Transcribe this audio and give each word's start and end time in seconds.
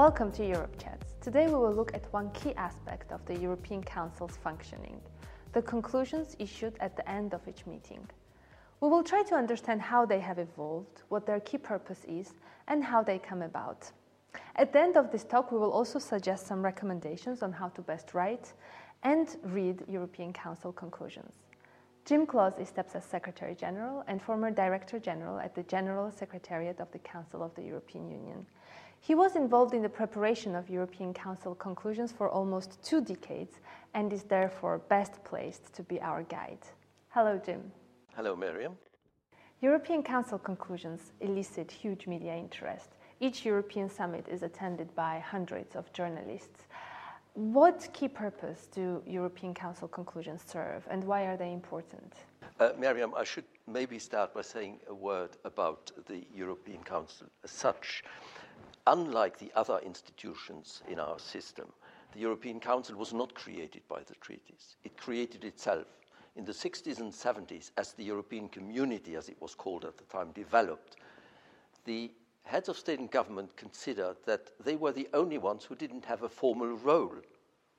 Welcome 0.00 0.32
to 0.32 0.46
Europe 0.46 0.82
Chats. 0.82 1.12
Today 1.20 1.46
we 1.46 1.52
will 1.52 1.74
look 1.74 1.92
at 1.92 2.10
one 2.10 2.30
key 2.30 2.54
aspect 2.54 3.12
of 3.12 3.22
the 3.26 3.36
European 3.36 3.82
Council's 3.82 4.34
functioning 4.34 4.98
the 5.52 5.60
conclusions 5.60 6.34
issued 6.38 6.72
at 6.80 6.96
the 6.96 7.06
end 7.06 7.34
of 7.34 7.46
each 7.46 7.66
meeting. 7.66 8.08
We 8.80 8.88
will 8.88 9.02
try 9.02 9.22
to 9.24 9.34
understand 9.34 9.82
how 9.82 10.06
they 10.06 10.18
have 10.20 10.38
evolved, 10.38 11.02
what 11.10 11.26
their 11.26 11.40
key 11.40 11.58
purpose 11.58 12.06
is, 12.08 12.32
and 12.66 12.82
how 12.82 13.02
they 13.02 13.18
come 13.18 13.42
about. 13.42 13.92
At 14.56 14.72
the 14.72 14.80
end 14.80 14.96
of 14.96 15.12
this 15.12 15.22
talk, 15.22 15.52
we 15.52 15.58
will 15.58 15.70
also 15.70 15.98
suggest 15.98 16.46
some 16.46 16.62
recommendations 16.62 17.42
on 17.42 17.52
how 17.52 17.68
to 17.68 17.82
best 17.82 18.14
write 18.14 18.54
and 19.02 19.36
read 19.42 19.84
European 19.86 20.32
Council 20.32 20.72
conclusions. 20.72 21.34
Jim 22.06 22.26
Cloos 22.26 22.58
is 22.58 22.72
TEPSA's 22.72 23.04
Secretary 23.04 23.54
General 23.54 24.02
and 24.08 24.22
former 24.22 24.50
Director 24.50 24.98
General 24.98 25.38
at 25.38 25.54
the 25.54 25.62
General 25.64 26.10
Secretariat 26.10 26.80
of 26.80 26.90
the 26.90 26.98
Council 27.00 27.42
of 27.42 27.54
the 27.54 27.62
European 27.62 28.10
Union. 28.10 28.46
He 29.02 29.14
was 29.14 29.34
involved 29.34 29.74
in 29.74 29.82
the 29.82 29.88
preparation 29.88 30.54
of 30.54 30.68
European 30.68 31.14
Council 31.14 31.54
conclusions 31.54 32.12
for 32.12 32.28
almost 32.28 32.82
two 32.82 33.00
decades 33.00 33.58
and 33.94 34.12
is 34.12 34.24
therefore 34.24 34.78
best 34.88 35.24
placed 35.24 35.72
to 35.74 35.82
be 35.82 36.00
our 36.00 36.22
guide. 36.24 36.60
Hello, 37.08 37.40
Jim. 37.44 37.72
Hello, 38.14 38.36
Miriam. 38.36 38.76
European 39.62 40.02
Council 40.02 40.38
conclusions 40.38 41.12
elicit 41.20 41.70
huge 41.70 42.06
media 42.06 42.36
interest. 42.36 42.90
Each 43.20 43.44
European 43.44 43.88
summit 43.90 44.26
is 44.28 44.42
attended 44.42 44.94
by 44.94 45.18
hundreds 45.18 45.76
of 45.76 45.92
journalists. 45.92 46.66
What 47.34 47.88
key 47.92 48.08
purpose 48.08 48.68
do 48.70 49.02
European 49.06 49.54
Council 49.54 49.88
conclusions 49.88 50.42
serve 50.46 50.86
and 50.90 51.02
why 51.04 51.22
are 51.26 51.36
they 51.36 51.52
important? 51.52 52.14
Uh, 52.58 52.70
Miriam, 52.78 53.14
I 53.16 53.24
should 53.24 53.44
maybe 53.66 53.98
start 53.98 54.34
by 54.34 54.42
saying 54.42 54.80
a 54.88 54.94
word 54.94 55.30
about 55.44 55.90
the 56.06 56.26
European 56.34 56.82
Council 56.82 57.28
as 57.44 57.50
such. 57.50 58.04
Unlike 58.86 59.38
the 59.38 59.52
other 59.54 59.78
institutions 59.84 60.82
in 60.88 60.98
our 60.98 61.18
system, 61.18 61.66
the 62.12 62.20
European 62.20 62.60
Council 62.60 62.96
was 62.96 63.12
not 63.12 63.34
created 63.34 63.82
by 63.88 64.00
the 64.02 64.14
treaties. 64.16 64.76
It 64.84 64.96
created 64.96 65.44
itself 65.44 65.86
in 66.36 66.44
the 66.44 66.52
60s 66.52 66.98
and 67.00 67.12
70s 67.12 67.70
as 67.76 67.92
the 67.92 68.04
European 68.04 68.48
Community, 68.48 69.16
as 69.16 69.28
it 69.28 69.40
was 69.40 69.54
called 69.54 69.84
at 69.84 69.96
the 69.98 70.04
time, 70.04 70.32
developed. 70.32 70.96
The 71.84 72.10
heads 72.44 72.68
of 72.68 72.78
state 72.78 72.98
and 72.98 73.10
government 73.10 73.56
considered 73.56 74.16
that 74.26 74.50
they 74.64 74.76
were 74.76 74.92
the 74.92 75.08
only 75.14 75.38
ones 75.38 75.64
who 75.64 75.74
didn't 75.74 76.04
have 76.04 76.22
a 76.22 76.28
formal 76.28 76.76
role 76.78 77.14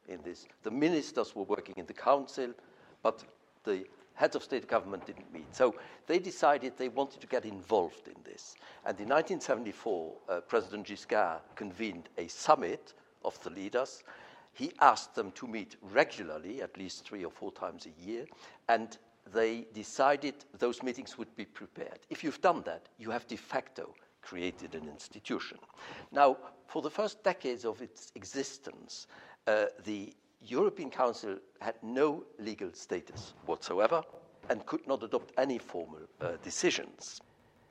in 0.08 0.22
this. 0.24 0.46
The 0.64 0.72
ministers 0.72 1.36
were 1.36 1.44
working 1.44 1.76
in 1.78 1.86
the 1.86 1.94
council, 1.94 2.54
but 3.04 3.24
the 3.64 3.86
heads 4.14 4.36
of 4.36 4.44
state 4.44 4.68
government 4.68 5.06
didn't 5.06 5.32
meet. 5.34 5.56
So 5.56 5.76
they 6.08 6.20
decided 6.20 6.74
they 6.78 6.90
wanted 6.90 7.22
to 7.22 7.28
get 7.28 7.46
involved 7.46 8.08
in 8.08 8.16
this. 8.24 8.56
And 8.86 9.00
in 9.00 9.08
1974, 9.10 10.14
uh, 10.30 10.42
President 10.42 10.88
Giscard 10.88 11.40
convened 11.56 12.10
a 12.18 12.28
summit 12.28 12.94
of 13.24 13.42
the 13.44 13.50
leaders. 13.50 14.04
He 14.54 14.74
asked 14.82 15.16
them 15.16 15.32
to 15.34 15.48
meet 15.48 15.78
regularly, 15.82 16.62
at 16.62 16.78
least 16.78 17.06
three 17.06 17.24
or 17.24 17.32
four 17.32 17.52
times 17.52 17.88
a 17.88 18.02
year, 18.06 18.26
and 18.68 18.98
they 19.34 19.66
decided 19.74 20.34
those 20.58 20.84
meetings 20.84 21.18
would 21.18 21.34
be 21.36 21.46
prepared. 21.46 22.00
If 22.10 22.24
you've 22.24 22.42
done 22.42 22.64
that, 22.64 22.90
you 22.98 23.12
have 23.12 23.28
de 23.28 23.38
facto 23.38 23.94
created 24.22 24.76
an 24.76 24.88
institution. 24.88 25.58
Now, 26.12 26.38
for 26.68 26.82
the 26.82 26.90
first 26.90 27.24
decades 27.24 27.66
of 27.66 27.82
its 27.82 28.12
existence, 28.16 29.08
uh, 29.48 29.66
the 29.84 30.14
European 30.42 30.90
Council 30.90 31.38
had 31.60 31.76
no 31.84 32.24
legal 32.40 32.74
status 32.74 33.34
whatsoever 33.46 34.04
and 34.50 34.66
could 34.66 34.88
not 34.88 35.04
adopt 35.04 35.34
any 35.38 35.58
formal 35.58 36.02
uh, 36.20 36.32
decisions. 36.44 37.22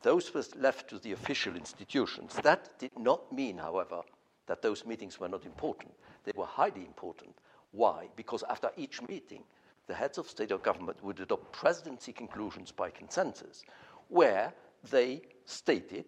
Those 0.02 0.32
were 0.32 0.44
left 0.56 0.88
to 0.90 0.98
the 0.98 1.12
official 1.12 1.56
institutions. 1.56 2.34
That 2.42 2.78
did 2.78 2.96
not 2.98 3.32
mean, 3.32 3.58
however, 3.58 4.00
that 4.46 4.62
those 4.62 4.86
meetings 4.86 5.20
were 5.20 5.28
not 5.28 5.44
important. 5.44 5.92
They 6.24 6.32
were 6.34 6.46
highly 6.46 6.86
important. 6.86 7.36
Why? 7.72 8.08
Because 8.16 8.42
after 8.48 8.70
each 8.76 9.02
meeting, 9.02 9.44
the 9.86 9.94
heads 9.94 10.18
of 10.18 10.28
state 10.28 10.52
or 10.52 10.58
government 10.58 11.02
would 11.02 11.20
adopt 11.20 11.52
presidency 11.52 12.12
conclusions 12.12 12.72
by 12.72 12.90
consensus, 12.90 13.64
where 14.08 14.52
they 14.90 15.22
stated 15.44 16.06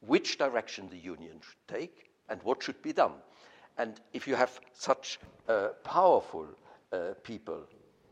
which 0.00 0.38
direction 0.38 0.88
the 0.88 0.96
union 0.96 1.38
should 1.40 1.68
take 1.68 2.10
and 2.28 2.42
what 2.42 2.62
should 2.62 2.80
be 2.82 2.92
done. 2.92 3.12
And 3.80 3.98
if 4.12 4.28
you 4.28 4.34
have 4.34 4.60
such 4.74 5.18
uh, 5.48 5.68
powerful 5.84 6.46
uh, 6.92 7.14
people 7.22 7.62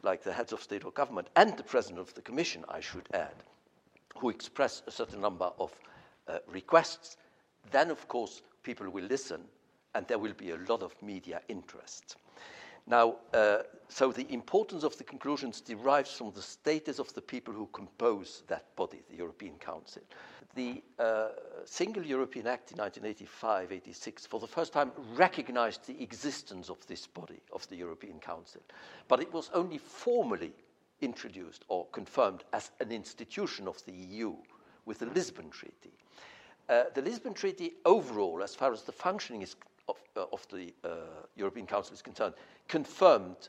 like 0.02 0.22
the 0.22 0.32
heads 0.32 0.54
of 0.54 0.62
state 0.62 0.82
or 0.82 0.92
government 0.92 1.28
and 1.36 1.58
the 1.58 1.62
president 1.62 2.00
of 2.00 2.14
the 2.14 2.22
commission, 2.22 2.64
I 2.70 2.80
should 2.80 3.06
add, 3.12 3.34
who 4.16 4.30
express 4.30 4.82
a 4.86 4.90
certain 4.90 5.20
number 5.20 5.50
of 5.60 5.70
uh, 6.26 6.38
requests, 6.50 7.18
then 7.70 7.90
of 7.90 8.08
course 8.08 8.40
people 8.62 8.88
will 8.88 9.04
listen 9.04 9.42
and 9.94 10.06
there 10.08 10.18
will 10.18 10.32
be 10.32 10.52
a 10.52 10.56
lot 10.70 10.82
of 10.82 10.94
media 11.02 11.42
interest. 11.48 12.16
Now, 12.88 13.16
uh, 13.34 13.59
so 13.88 14.12
the 14.12 14.26
importance 14.32 14.82
of 14.82 14.97
the 14.97 15.04
conclusions 15.04 15.60
derives 15.60 16.16
from 16.16 16.32
the 16.32 16.43
status 16.43 16.99
of 16.99 17.12
the 17.12 17.21
people 17.21 17.53
who 17.53 17.69
compose 17.72 18.43
that 18.49 18.75
body, 18.76 19.03
the 19.10 19.16
European 19.16 19.56
Council. 19.59 20.03
The 20.54 20.82
uh, 20.98 21.28
Single 21.66 22.03
European 22.03 22.47
Act 22.47 22.72
in 22.72 22.78
1985 22.78 23.72
86 23.72 24.27
for 24.27 24.41
the 24.41 24.47
first 24.47 24.72
time 24.72 24.91
recognized 25.15 25.87
the 25.87 26.03
existence 26.03 26.71
of 26.71 26.84
this 26.87 27.06
body, 27.06 27.41
of 27.53 27.69
the 27.69 27.77
European 27.77 28.19
Council, 28.21 28.62
but 29.06 29.21
it 29.21 29.32
was 29.32 29.50
only 29.53 29.78
formally 29.78 30.53
introduced 31.03 31.65
or 31.69 31.87
confirmed 31.93 32.44
as 32.54 32.71
an 32.81 32.91
institution 32.91 33.69
of 33.69 33.84
the 33.84 33.93
EU 33.93 34.34
with 34.87 34.98
the 35.00 35.06
Lisbon 35.06 35.50
Treaty. 35.50 35.93
Uh, 36.69 36.84
the 36.94 37.03
Lisbon 37.03 37.34
Treaty 37.34 37.75
overall, 37.84 38.43
as 38.43 38.54
far 38.54 38.72
as 38.72 38.82
the 38.82 38.93
functioning 38.93 39.43
is 39.43 39.54
of, 39.88 39.97
uh, 40.16 40.25
of 40.32 40.47
the 40.50 40.72
uh, 40.84 40.88
European 41.37 41.66
Council 41.66 41.94
is 41.94 42.03
concerned, 42.03 42.34
confirmed 42.69 43.49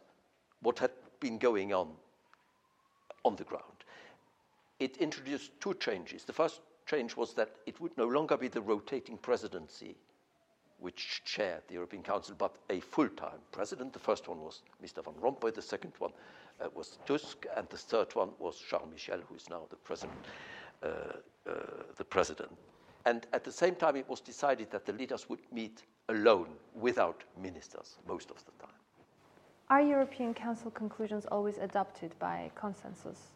what 0.62 0.80
had 0.80 0.92
been 1.20 1.38
going 1.38 1.74
on 1.74 1.90
on 3.26 3.36
the 3.36 3.44
ground. 3.44 3.64
It 4.80 4.98
introduced 4.98 5.52
two 5.60 5.74
changes. 5.76 6.24
The 6.24 6.34
first 6.34 6.62
change 6.86 7.16
was 7.16 7.34
that 7.34 7.50
it 7.66 7.80
would 7.82 7.98
no 7.98 8.06
longer 8.06 8.38
be 8.38 8.48
the 8.48 8.62
rotating 8.62 9.18
presidency 9.18 9.96
which 10.80 11.22
chaired 11.26 11.62
the 11.68 11.74
European 11.74 12.02
Council, 12.02 12.36
but 12.38 12.56
a 12.70 12.80
full 12.80 13.10
time 13.10 13.40
president. 13.52 13.92
The 13.92 14.00
first 14.00 14.30
one 14.30 14.40
was 14.40 14.62
Mr. 14.82 15.04
Van 15.04 15.14
Rompuy, 15.16 15.54
the 15.54 15.62
second 15.62 15.92
one 16.00 16.12
uh, 16.62 16.70
was 16.74 16.98
Tusk, 17.06 17.46
and 17.58 17.68
the 17.68 17.78
third 17.78 18.16
one 18.16 18.30
was 18.40 18.58
Charles 18.58 18.88
Michel, 18.90 19.20
who 19.28 19.36
is 19.36 19.50
now 19.50 19.64
the 19.70 19.76
president. 19.76 20.18
Uh, 20.82 20.88
uh, 21.50 21.52
the 21.98 22.04
president. 22.06 22.52
And 23.06 23.26
at 23.34 23.44
the 23.44 23.52
same 23.52 23.76
time, 23.76 23.96
it 23.96 24.08
was 24.10 24.20
decided 24.20 24.72
that 24.72 24.86
the 24.86 24.94
leaders 24.94 25.30
would 25.30 25.40
meet 25.52 25.84
alone 26.10 26.48
without 26.76 27.24
ministers 27.42 27.98
most 28.08 28.30
of 28.30 28.44
the 28.46 28.52
time. 28.60 28.76
Are 29.70 29.82
European 29.82 30.34
Council 30.34 30.72
conclusions 30.72 31.26
always 31.32 31.58
adopted 31.60 32.18
by 32.20 32.52
consensus? 32.56 33.34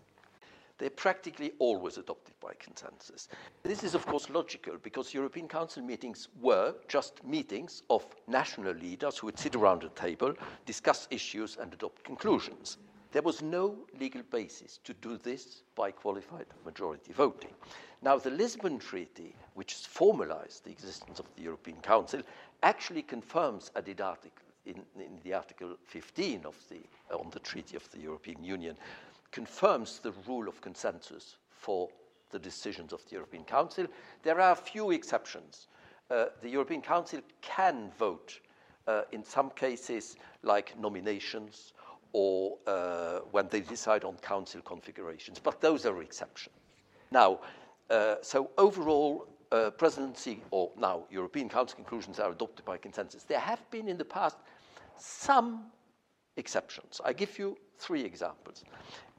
They're 0.79 0.89
practically 0.89 1.51
always 1.59 1.97
adopted 1.97 2.33
by 2.39 2.53
consensus. 2.59 3.29
This 3.61 3.83
is, 3.83 3.93
of 3.93 4.05
course, 4.07 4.29
logical 4.29 4.77
because 4.81 5.13
European 5.13 5.47
Council 5.47 5.83
meetings 5.83 6.29
were 6.41 6.73
just 6.87 7.23
meetings 7.23 7.83
of 7.91 8.03
national 8.27 8.73
leaders 8.73 9.19
who 9.19 9.27
would 9.27 9.37
sit 9.37 9.55
around 9.55 9.83
a 9.83 9.89
table, 9.89 10.33
discuss 10.65 11.07
issues, 11.11 11.57
and 11.57 11.71
adopt 11.73 12.03
conclusions. 12.03 12.77
There 13.13 13.21
was 13.21 13.43
no 13.43 13.75
legal 13.99 14.23
basis 14.23 14.79
to 14.85 14.93
do 14.95 15.17
this 15.17 15.61
by 15.75 15.91
qualified 15.91 16.47
majority 16.65 17.13
voting. 17.13 17.51
Now, 18.01 18.17
the 18.17 18.31
Lisbon 18.31 18.79
Treaty, 18.79 19.35
which 19.53 19.75
formalized 19.75 20.65
the 20.65 20.71
existence 20.71 21.19
of 21.19 21.27
the 21.35 21.43
European 21.43 21.77
Council, 21.81 22.23
actually 22.63 23.03
confirms 23.03 23.69
added 23.75 24.01
article 24.01 24.47
in, 24.65 24.81
in 24.95 25.19
the 25.23 25.35
Article 25.35 25.77
15 25.85 26.43
of 26.43 26.55
the, 26.69 26.79
on 27.15 27.29
the 27.29 27.39
Treaty 27.39 27.75
of 27.75 27.87
the 27.91 27.99
European 27.99 28.43
Union, 28.43 28.75
confirms 29.31 29.99
the 29.99 30.13
rule 30.27 30.47
of 30.47 30.59
consensus 30.61 31.35
for 31.51 31.89
the 32.31 32.39
decisions 32.39 32.93
of 32.93 33.05
the 33.05 33.11
European 33.11 33.43
Council. 33.43 33.85
There 34.23 34.41
are 34.41 34.53
a 34.53 34.55
few 34.55 34.89
exceptions. 34.89 35.67
Uh, 36.09 36.25
the 36.41 36.49
European 36.49 36.81
Council 36.81 37.21
can 37.41 37.91
vote 37.99 38.39
uh, 38.87 39.03
in 39.11 39.23
some 39.23 39.51
cases, 39.51 40.15
like 40.41 40.77
nominations 40.79 41.73
or 42.13 42.57
uh, 42.67 43.19
when 43.31 43.47
they 43.49 43.59
decide 43.59 44.03
on 44.03 44.15
council 44.17 44.61
configurations, 44.61 45.39
but 45.39 45.59
those 45.59 45.85
are 45.85 46.01
exceptions. 46.01 46.55
Now, 47.11 47.39
uh, 47.89 48.15
so 48.21 48.51
overall, 48.57 49.27
uh, 49.51 49.69
presidency 49.71 50.41
or 50.51 50.71
now 50.79 51.03
European 51.11 51.47
Council 51.49 51.75
conclusions 51.75 52.19
are 52.19 52.31
adopted 52.31 52.65
by 52.65 52.77
consensus. 52.77 53.23
There 53.23 53.39
have 53.39 53.69
been 53.69 53.87
in 53.87 53.97
the 53.97 54.05
past 54.05 54.37
some 54.97 55.65
exceptions. 56.37 56.99
I 57.05 57.13
give 57.13 57.37
you 57.37 57.57
three 57.77 58.03
examples. 58.03 58.63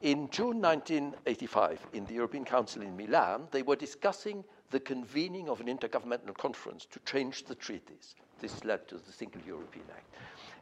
In 0.00 0.28
June 0.30 0.60
1985, 0.60 1.86
in 1.92 2.04
the 2.06 2.14
European 2.14 2.44
Council 2.44 2.82
in 2.82 2.96
Milan, 2.96 3.46
they 3.52 3.62
were 3.62 3.76
discussing 3.76 4.44
the 4.70 4.80
convening 4.80 5.48
of 5.48 5.60
an 5.60 5.66
intergovernmental 5.66 6.36
conference 6.36 6.84
to 6.86 6.98
change 7.00 7.44
the 7.44 7.54
treaties. 7.54 8.16
This 8.40 8.64
led 8.64 8.88
to 8.88 8.96
the 8.96 9.12
Single 9.12 9.40
European 9.46 9.86
Act. 9.94 10.06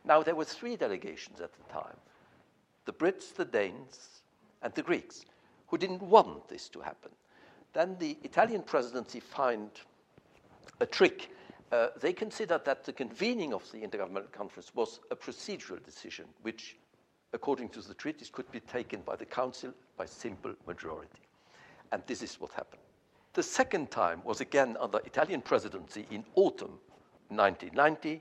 Now, 0.05 0.23
there 0.23 0.35
were 0.35 0.45
three 0.45 0.77
delegations 0.77 1.41
at 1.41 1.51
the 1.53 1.73
time 1.73 1.97
the 2.85 2.93
Brits, 2.93 3.35
the 3.35 3.45
Danes, 3.45 4.23
and 4.63 4.73
the 4.75 4.83
Greeks, 4.83 5.25
who 5.69 5.79
didn't 5.79 6.03
want 6.03 6.49
this 6.49 6.69
to 6.71 6.81
happen. 6.81 7.11
Then 7.73 7.97
the 7.99 8.19
Italian 8.23 8.63
presidency 8.63 9.21
found 9.21 9.71
a 10.81 10.87
trick 10.87 11.31
uh, 11.73 11.89
they 12.01 12.13
considered 12.13 12.65
that 12.67 12.85
the 12.85 12.93
convening 12.93 13.55
of 13.55 13.69
the 13.73 13.79
Intergovernmental 13.79 14.31
Conference 14.31 14.75
was 14.75 15.01
a 15.11 15.17
procedural 15.17 15.83
decision, 15.83 16.27
which, 16.43 16.77
according 17.33 17.71
to 17.71 17.81
the 17.81 17.95
treaties, 17.95 18.29
could 18.31 18.51
be 18.53 18.61
taken 18.61 19.01
by 19.01 19.17
the 19.17 19.25
Council 19.25 19.73
by 19.97 20.05
simple 20.05 20.55
majority. 20.67 21.23
And 21.91 22.03
this 22.07 22.23
is 22.23 22.39
what 22.39 22.53
happened. 22.53 22.83
The 23.33 23.43
second 23.43 23.91
time 23.91 24.23
was 24.23 24.43
again 24.43 24.77
under 24.79 24.99
Italian 24.99 25.41
presidency 25.41 26.07
in 26.11 26.25
autumn 26.35 26.79
1990. 27.31 28.21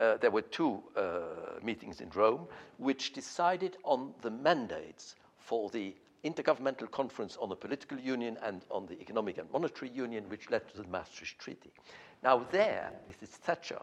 Uh, 0.00 0.16
there 0.18 0.30
were 0.30 0.42
two 0.42 0.82
uh, 0.96 1.20
meetings 1.62 2.00
in 2.00 2.08
Rome 2.10 2.46
which 2.76 3.12
decided 3.12 3.76
on 3.82 4.12
the 4.22 4.30
mandates 4.30 5.16
for 5.38 5.70
the 5.70 5.94
Intergovernmental 6.24 6.90
Conference 6.90 7.36
on 7.40 7.48
the 7.48 7.56
Political 7.56 7.98
Union 7.98 8.38
and 8.42 8.64
on 8.70 8.86
the 8.86 9.00
Economic 9.00 9.38
and 9.38 9.50
Monetary 9.52 9.90
Union, 9.90 10.24
which 10.28 10.50
led 10.50 10.68
to 10.68 10.76
the 10.76 10.88
Maastricht 10.88 11.38
Treaty. 11.38 11.72
Now, 12.22 12.44
there, 12.50 12.92
Mrs. 13.10 13.28
Thatcher, 13.28 13.80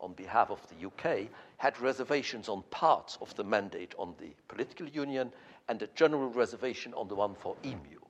on 0.00 0.12
behalf 0.14 0.50
of 0.50 0.60
the 0.68 0.86
UK, 0.86 1.28
had 1.58 1.78
reservations 1.80 2.48
on 2.48 2.62
parts 2.70 3.18
of 3.20 3.34
the 3.36 3.44
mandate 3.44 3.94
on 3.98 4.14
the 4.18 4.34
political 4.48 4.88
union 4.88 5.32
and 5.68 5.80
a 5.82 5.86
general 5.94 6.28
reservation 6.28 6.92
on 6.94 7.08
the 7.08 7.14
one 7.14 7.34
for 7.34 7.56
EMU. 7.64 8.00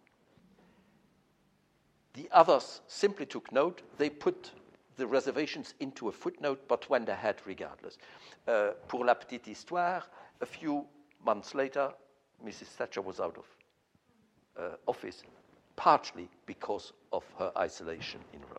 The 2.15 2.29
others 2.31 2.81
simply 2.87 3.27
took 3.27 3.53
note. 3.53 3.83
They 3.99 4.09
put 4.09 4.53
the 4.97 5.07
reservations 5.07 5.75
into 5.81 6.09
a 6.09 6.13
footnote, 6.13 6.61
but 6.69 6.89
went 6.89 7.09
ahead 7.09 7.37
regardless. 7.45 7.99
Uh, 8.47 8.71
pour 8.89 9.05
la 9.05 9.15
petite 9.15 9.47
histoire, 9.47 10.03
a 10.41 10.47
few 10.47 10.85
months 11.25 11.55
later, 11.55 11.93
Mrs. 12.45 12.67
Thatcher 12.77 13.03
was 13.03 13.21
out 13.21 13.37
of 13.39 13.45
uh, 14.57 14.77
office, 14.87 15.23
partly 15.77 16.29
because 16.47 16.93
of 17.13 17.25
her 17.39 17.53
isolation 17.57 18.21
in 18.33 18.41
Rome. 18.41 18.59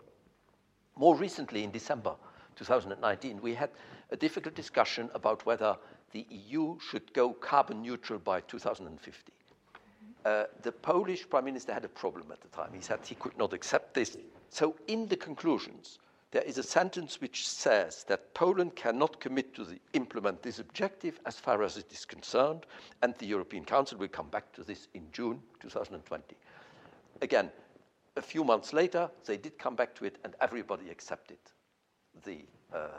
More 0.98 1.16
recently, 1.16 1.64
in 1.64 1.72
December 1.72 2.16
2019, 2.56 3.42
we 3.42 3.54
had 3.54 3.70
a 4.12 4.16
difficult 4.16 4.56
discussion 4.56 5.10
about 5.14 5.46
whether 5.46 5.78
the 6.12 6.26
EU 6.30 6.78
should 6.80 7.12
go 7.14 7.34
carbon 7.34 7.82
neutral 7.82 8.20
by 8.20 8.40
2050. 8.42 9.34
Uh, 10.24 10.46
the 10.64 10.72
Polish 10.72 11.30
prime 11.30 11.46
minister 11.46 11.74
had 11.74 11.86
a 11.86 11.90
problem 11.90 12.32
at 12.32 12.42
the 12.42 12.48
time. 12.48 12.72
He 12.74 12.82
said 12.82 13.00
he 13.04 13.16
could 13.16 13.38
not 13.38 13.54
accept 13.54 13.94
this. 13.94 14.18
So, 14.50 14.76
in 14.88 15.08
the 15.08 15.18
conclusions, 15.18 16.00
there 16.36 16.44
is 16.44 16.58
a 16.58 16.64
sentence 16.64 17.22
which 17.22 17.48
says 17.48 18.04
that 18.10 18.34
Poland 18.34 18.76
cannot 18.76 19.22
commit 19.22 19.56
to 19.56 19.64
the, 19.64 19.80
implement 19.94 20.42
this 20.42 20.60
objective 20.60 21.18
as 21.26 21.40
far 21.40 21.64
as 21.64 21.78
it 21.78 21.90
is 21.94 22.04
concerned, 22.04 22.66
and 23.02 23.16
the 23.20 23.26
European 23.26 23.64
Council 23.64 23.98
will 23.98 24.10
come 24.10 24.28
back 24.28 24.52
to 24.52 24.62
this 24.62 24.90
in 24.94 25.04
June 25.14 25.42
2020. 25.62 26.36
Again, 27.22 27.50
a 28.18 28.22
few 28.22 28.44
months 28.44 28.74
later, 28.74 29.10
they 29.26 29.38
did 29.38 29.58
come 29.58 29.78
back 29.78 29.96
to 29.96 30.04
it, 30.04 30.18
and 30.26 30.36
everybody 30.42 30.90
accepted 30.90 31.38
the, 32.26 32.40
uh, 32.74 32.90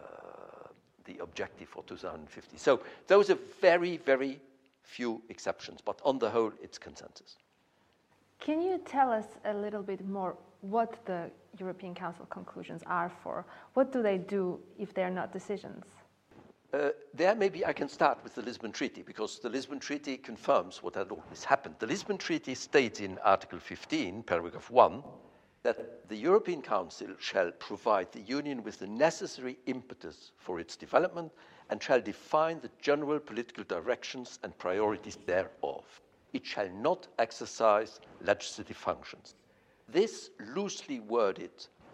the 1.05 1.19
objective 1.19 1.69
for 1.69 1.83
2050. 1.83 2.57
So 2.57 2.81
those 3.07 3.29
are 3.29 3.39
very, 3.61 3.99
very 3.99 4.41
few 4.83 5.21
exceptions, 5.29 5.83
but 5.85 6.01
on 6.07 6.19
the 6.19 6.31
whole, 6.31 6.53
it's 6.63 6.79
consensus. 6.79 7.37
Can 8.41 8.63
you 8.63 8.79
tell 8.87 9.13
us 9.13 9.27
a 9.45 9.53
little 9.53 9.83
bit 9.83 10.09
more 10.09 10.37
what 10.71 11.05
the 11.07 11.31
European 11.59 11.95
Council 11.95 12.27
conclusions 12.27 12.83
are 12.87 13.11
for? 13.23 13.45
What 13.75 13.93
do 13.93 14.03
they 14.03 14.19
do 14.19 14.61
if 14.79 14.93
they're 14.95 15.11
not 15.11 15.33
decisions? 15.33 15.85
Uh, 16.73 16.91
there, 17.15 17.35
maybe 17.35 17.65
I 17.65 17.73
can 17.73 17.89
start 17.89 18.19
with 18.25 18.35
the 18.35 18.43
Lisbon 18.43 18.73
Treaty, 18.73 19.03
because 19.03 19.39
the 19.39 19.49
Lisbon 19.49 19.79
Treaty 19.79 20.17
confirms 20.17 20.83
what 20.83 20.97
had 20.97 21.11
always 21.11 21.45
happened. 21.45 21.77
The 21.79 21.87
Lisbon 21.87 22.19
Treaty 22.19 22.55
states 22.55 23.01
in 23.01 23.19
Article 23.19 23.61
15, 23.61 24.25
paragraph 24.25 24.71
1, 24.71 25.03
that 25.63 26.09
the 26.09 26.17
European 26.17 26.63
Council 26.63 27.09
shall 27.19 27.51
provide 27.53 28.13
the 28.13 28.21
Union 28.21 28.63
with 28.63 28.79
the 28.79 28.87
necessary 28.87 29.59
impetus 29.67 30.33
for 30.37 30.61
its 30.61 30.77
development 30.77 31.33
and 31.71 31.83
shall 31.83 32.01
define 32.01 32.61
the 32.61 32.71
general 32.81 33.19
political 33.19 33.65
directions 33.65 34.39
and 34.43 34.57
priorities 34.59 35.19
thereof. 35.27 35.85
It 36.33 36.45
shall 36.45 36.69
not 36.71 37.09
exercise 37.19 38.01
legislative 38.21 38.77
functions. 38.77 39.35
This 39.89 40.31
loosely 40.55 41.01
worded 41.01 41.51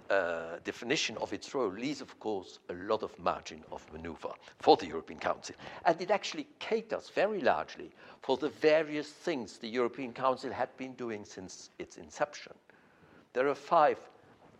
uh, 0.09 0.59
definition 0.65 1.17
of 1.19 1.33
its 1.33 1.55
role 1.55 1.71
leaves, 1.71 2.01
of 2.01 2.19
course, 2.21 2.59
a 2.69 2.75
lot 2.75 3.03
of 3.03 3.19
margin 3.19 3.63
of 3.71 3.91
maneuver 3.93 4.31
for 4.59 4.77
the 4.77 4.87
European 4.87 5.19
Council. 5.19 5.55
And 5.85 6.01
it 6.01 6.11
actually 6.11 6.47
caters 6.59 7.11
very 7.11 7.41
largely 7.41 7.91
for 8.21 8.37
the 8.37 8.49
various 8.49 9.09
things 9.09 9.59
the 9.59 9.69
European 9.69 10.13
Council 10.13 10.53
had 10.53 10.75
been 10.77 10.95
doing 10.95 11.25
since 11.25 11.71
its 11.79 11.97
inception. 11.97 12.53
There 13.33 13.49
are 13.49 13.55
five 13.55 13.99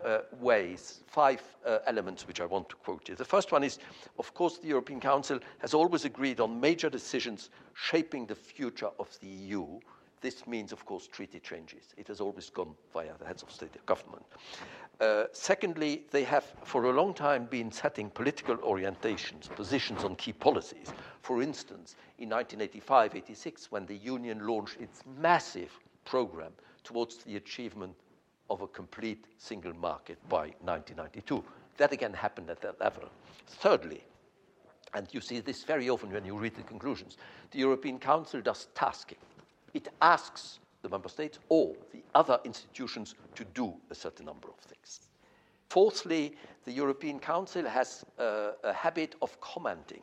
uh, 0.05 0.19
ways, 0.41 1.01
five 1.07 1.43
uh, 1.65 1.79
elements 1.87 2.27
which 2.27 2.41
I 2.41 2.47
want 2.47 2.69
to 2.71 2.77
quote 2.77 3.07
here. 3.07 3.17
The 3.17 3.25
first 3.25 3.53
one 3.53 3.63
is, 3.63 3.79
of 4.19 4.35
course, 4.35 4.59
the 4.59 4.69
European 4.69 5.01
Council 5.01 5.39
has 5.59 5.75
always 5.75 6.05
agreed 6.05 6.41
on 6.41 6.61
major 6.61 6.91
decisions 6.91 7.51
shaping 7.75 8.27
the 8.27 8.35
future 8.35 8.91
of 8.99 9.09
the 9.21 9.29
EU. 9.29 9.81
This 10.23 10.47
means, 10.47 10.73
of 10.73 10.87
course, 10.87 11.09
treaty 11.09 11.41
changes. 11.41 11.83
It 11.97 12.07
has 12.09 12.21
always 12.21 12.49
gone 12.49 12.75
via 12.93 13.13
the 13.19 13.27
heads 13.27 13.43
of 13.43 13.51
state 13.51 13.75
and 13.75 13.85
government. 13.85 14.25
Uh, 15.01 15.25
secondly, 15.33 16.05
they 16.13 16.23
have 16.23 16.45
for 16.63 16.85
a 16.85 16.93
long 16.93 17.13
time 17.13 17.47
been 17.47 17.73
setting 17.73 18.09
political 18.09 18.57
orientations, 18.59 19.49
positions 19.55 20.05
on 20.05 20.15
key 20.15 20.33
policies. 20.33 20.93
For 21.23 21.43
instance, 21.43 21.97
in 22.19 22.29
1985 22.31 23.17
86, 23.17 23.73
when 23.73 23.85
the 23.85 23.97
Union 23.97 24.47
launched 24.47 24.81
its 24.81 25.03
massive 25.19 25.73
program 26.05 26.53
towards 26.85 27.19
the 27.25 27.37
achievement 27.37 27.95
of 28.49 28.61
a 28.61 28.67
complete 28.69 29.25
single 29.39 29.75
market 29.75 30.19
by 30.29 30.53
1992. 30.61 31.43
That 31.79 31.93
again 31.93 32.13
happened 32.13 32.51
at 32.51 32.61
that 32.61 32.81
level. 32.81 33.09
Thirdly, 33.47 34.05
and 34.95 35.09
you 35.11 35.21
see 35.21 35.41
this 35.41 35.65
very 35.65 35.89
often 35.89 36.13
when 36.13 36.25
you 36.25 36.37
read 36.37 36.55
the 36.55 36.63
conclusions, 36.63 37.17
the 37.51 37.59
European 37.59 37.99
Council 37.99 38.41
does 38.41 38.69
tasking. 38.75 39.19
It 39.75 39.89
asks 40.01 40.61
the 40.83 40.89
member 40.89 41.09
states 41.09 41.39
or 41.49 41.75
the 41.93 42.03
other 42.15 42.39
institutions 42.45 43.15
to 43.35 43.45
do 43.45 43.75
a 43.91 43.95
certain 43.95 44.27
number 44.27 44.49
of 44.49 44.57
things. 44.57 45.01
Fourthly, 45.69 46.37
the 46.65 46.73
European 46.73 47.19
Council 47.19 47.65
has 47.65 48.05
uh, 48.19 48.53
a 48.63 48.73
habit 48.73 49.15
of 49.23 49.41
commenting 49.41 50.03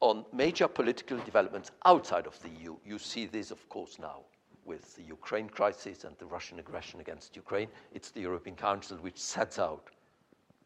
on 0.00 0.24
major 0.32 0.66
political 0.66 1.18
developments 1.18 1.70
outside 1.84 2.26
of 2.26 2.38
the 2.42 2.48
EU. 2.60 2.76
You 2.84 2.98
see 2.98 3.26
this, 3.26 3.50
of 3.50 3.68
course, 3.68 3.98
now 3.98 4.22
with 4.64 4.96
the 4.96 5.02
Ukraine 5.02 5.48
crisis 5.48 6.04
and 6.04 6.16
the 6.18 6.26
Russian 6.26 6.58
aggression 6.58 7.00
against 7.00 7.36
Ukraine. 7.36 7.68
It's 7.92 8.10
the 8.10 8.22
European 8.22 8.56
Council 8.56 8.96
which 8.96 9.18
sets 9.18 9.58
out 9.58 9.90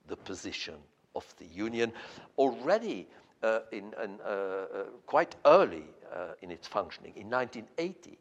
the 0.07 0.17
position 0.17 0.77
of 1.15 1.27
the 1.39 1.47
Union. 1.47 1.93
Already 2.39 3.07
uh, 3.43 3.61
in, 3.73 3.95
in, 4.03 4.19
uh, 4.25 4.29
uh, 4.29 4.85
quite 5.07 5.37
early 5.45 5.85
uh, 6.13 6.33
in 6.43 6.51
its 6.51 6.67
functioning, 6.67 7.13
in 7.17 7.29
1980, 7.29 8.11
uh, 8.11 8.15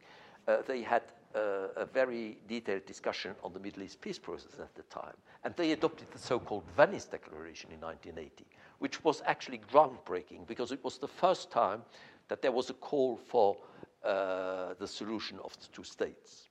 they 0.65 0.81
had 0.81 1.03
uh, 1.35 1.67
a 1.75 1.85
very 1.85 2.37
detailed 2.47 2.85
discussion 2.85 3.35
on 3.43 3.53
the 3.53 3.59
Middle 3.59 3.83
East 3.83 4.01
peace 4.01 4.19
process 4.19 4.59
at 4.59 4.73
the 4.75 4.83
time. 4.83 5.15
And 5.43 5.53
they 5.55 5.71
adopted 5.71 6.07
the 6.11 6.17
so 6.17 6.39
called 6.39 6.63
Venice 6.75 7.05
Declaration 7.05 7.71
in 7.71 7.79
1980, 7.81 8.45
which 8.79 9.03
was 9.03 9.21
actually 9.25 9.61
groundbreaking 9.71 10.47
because 10.47 10.71
it 10.71 10.83
was 10.83 10.97
the 10.97 11.07
first 11.07 11.51
time 11.51 11.81
that 12.29 12.41
there 12.41 12.51
was 12.51 12.69
a 12.69 12.73
call 12.73 13.17
for 13.17 13.57
uh, 14.03 14.73
the 14.79 14.87
solution 14.87 15.39
of 15.43 15.57
the 15.59 15.67
two 15.71 15.83
states. 15.83 16.49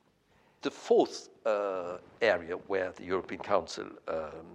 The 0.63 0.71
fourth 0.71 1.29
uh, 1.45 1.99
area 2.21 2.57
where 2.67 2.93
the 2.93 3.05
European 3.05 3.41
Council 3.41 3.87
um, 4.09 4.47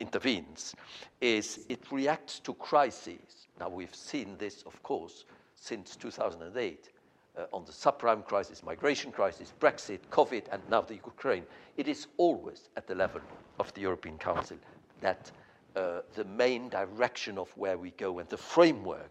intervenes 0.00 0.74
is 1.20 1.64
it 1.68 1.90
reacts 1.90 2.40
to 2.40 2.54
crises. 2.54 3.48
Now, 3.58 3.68
we've 3.68 3.94
seen 3.94 4.36
this, 4.38 4.62
of 4.62 4.80
course, 4.82 5.24
since 5.56 5.96
2008 5.96 6.90
uh, 7.38 7.44
on 7.52 7.64
the 7.64 7.72
subprime 7.72 8.24
crisis, 8.24 8.62
migration 8.62 9.12
crisis, 9.12 9.52
Brexit, 9.60 10.00
COVID, 10.10 10.44
and 10.50 10.62
now 10.68 10.80
the 10.80 10.94
Ukraine. 10.94 11.44
It 11.76 11.88
is 11.88 12.08
always 12.16 12.68
at 12.76 12.86
the 12.86 12.94
level 12.94 13.20
of 13.58 13.72
the 13.74 13.80
European 13.82 14.18
Council 14.18 14.56
that 15.00 15.30
uh, 15.76 16.00
the 16.14 16.24
main 16.24 16.68
direction 16.68 17.38
of 17.38 17.48
where 17.56 17.78
we 17.78 17.90
go 17.92 18.18
and 18.18 18.28
the 18.28 18.36
framework 18.36 19.10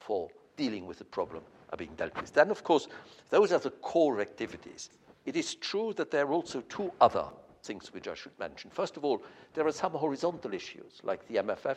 for 0.00 0.30
dealing 0.56 0.86
with 0.86 0.98
the 0.98 1.04
problem 1.04 1.42
are 1.70 1.76
being 1.76 1.94
dealt 1.96 2.16
with. 2.16 2.32
Then, 2.32 2.50
of 2.50 2.64
course, 2.64 2.88
those 3.30 3.52
are 3.52 3.58
the 3.58 3.70
core 3.70 4.20
activities. 4.20 4.90
It 5.26 5.36
is 5.36 5.54
true 5.54 5.92
that 5.94 6.10
there 6.10 6.26
are 6.26 6.32
also 6.32 6.62
two 6.62 6.90
other 7.00 7.26
things 7.62 7.92
which 7.92 8.08
I 8.08 8.14
should 8.14 8.38
mention. 8.38 8.70
First 8.70 8.96
of 8.96 9.04
all, 9.04 9.22
there 9.54 9.66
are 9.66 9.72
some 9.72 9.92
horizontal 9.92 10.52
issues 10.52 11.00
like 11.02 11.26
the 11.28 11.36
MFF 11.36 11.76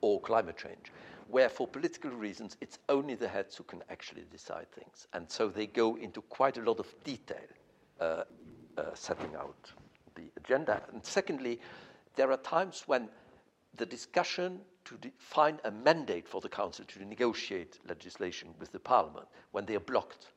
or 0.00 0.20
climate 0.20 0.56
change, 0.56 0.92
where 1.30 1.48
for 1.48 1.66
political 1.66 2.10
reasons 2.10 2.56
it's 2.60 2.78
only 2.88 3.14
the 3.14 3.28
heads 3.28 3.56
who 3.56 3.64
can 3.64 3.82
actually 3.90 4.24
decide 4.30 4.70
things. 4.72 5.06
And 5.12 5.30
so 5.30 5.48
they 5.48 5.66
go 5.66 5.96
into 5.96 6.22
quite 6.22 6.56
a 6.56 6.62
lot 6.62 6.80
of 6.80 6.86
detail 7.04 7.36
uh, 8.00 8.24
uh, 8.76 8.82
setting 8.94 9.34
out 9.36 9.72
the 10.14 10.24
agenda. 10.36 10.82
And 10.92 11.04
secondly, 11.04 11.60
there 12.16 12.30
are 12.30 12.38
times 12.38 12.84
when 12.86 13.08
the 13.76 13.86
discussion 13.86 14.60
to 14.84 14.96
find 15.18 15.60
a 15.64 15.70
mandate 15.70 16.26
for 16.26 16.40
the 16.40 16.48
Council 16.48 16.84
to 16.86 17.04
negotiate 17.04 17.78
legislation 17.86 18.48
with 18.58 18.72
the 18.72 18.78
Parliament 18.78 19.26
when 19.52 19.66
they 19.66 19.76
are 19.76 19.80
blocked. 19.80 20.28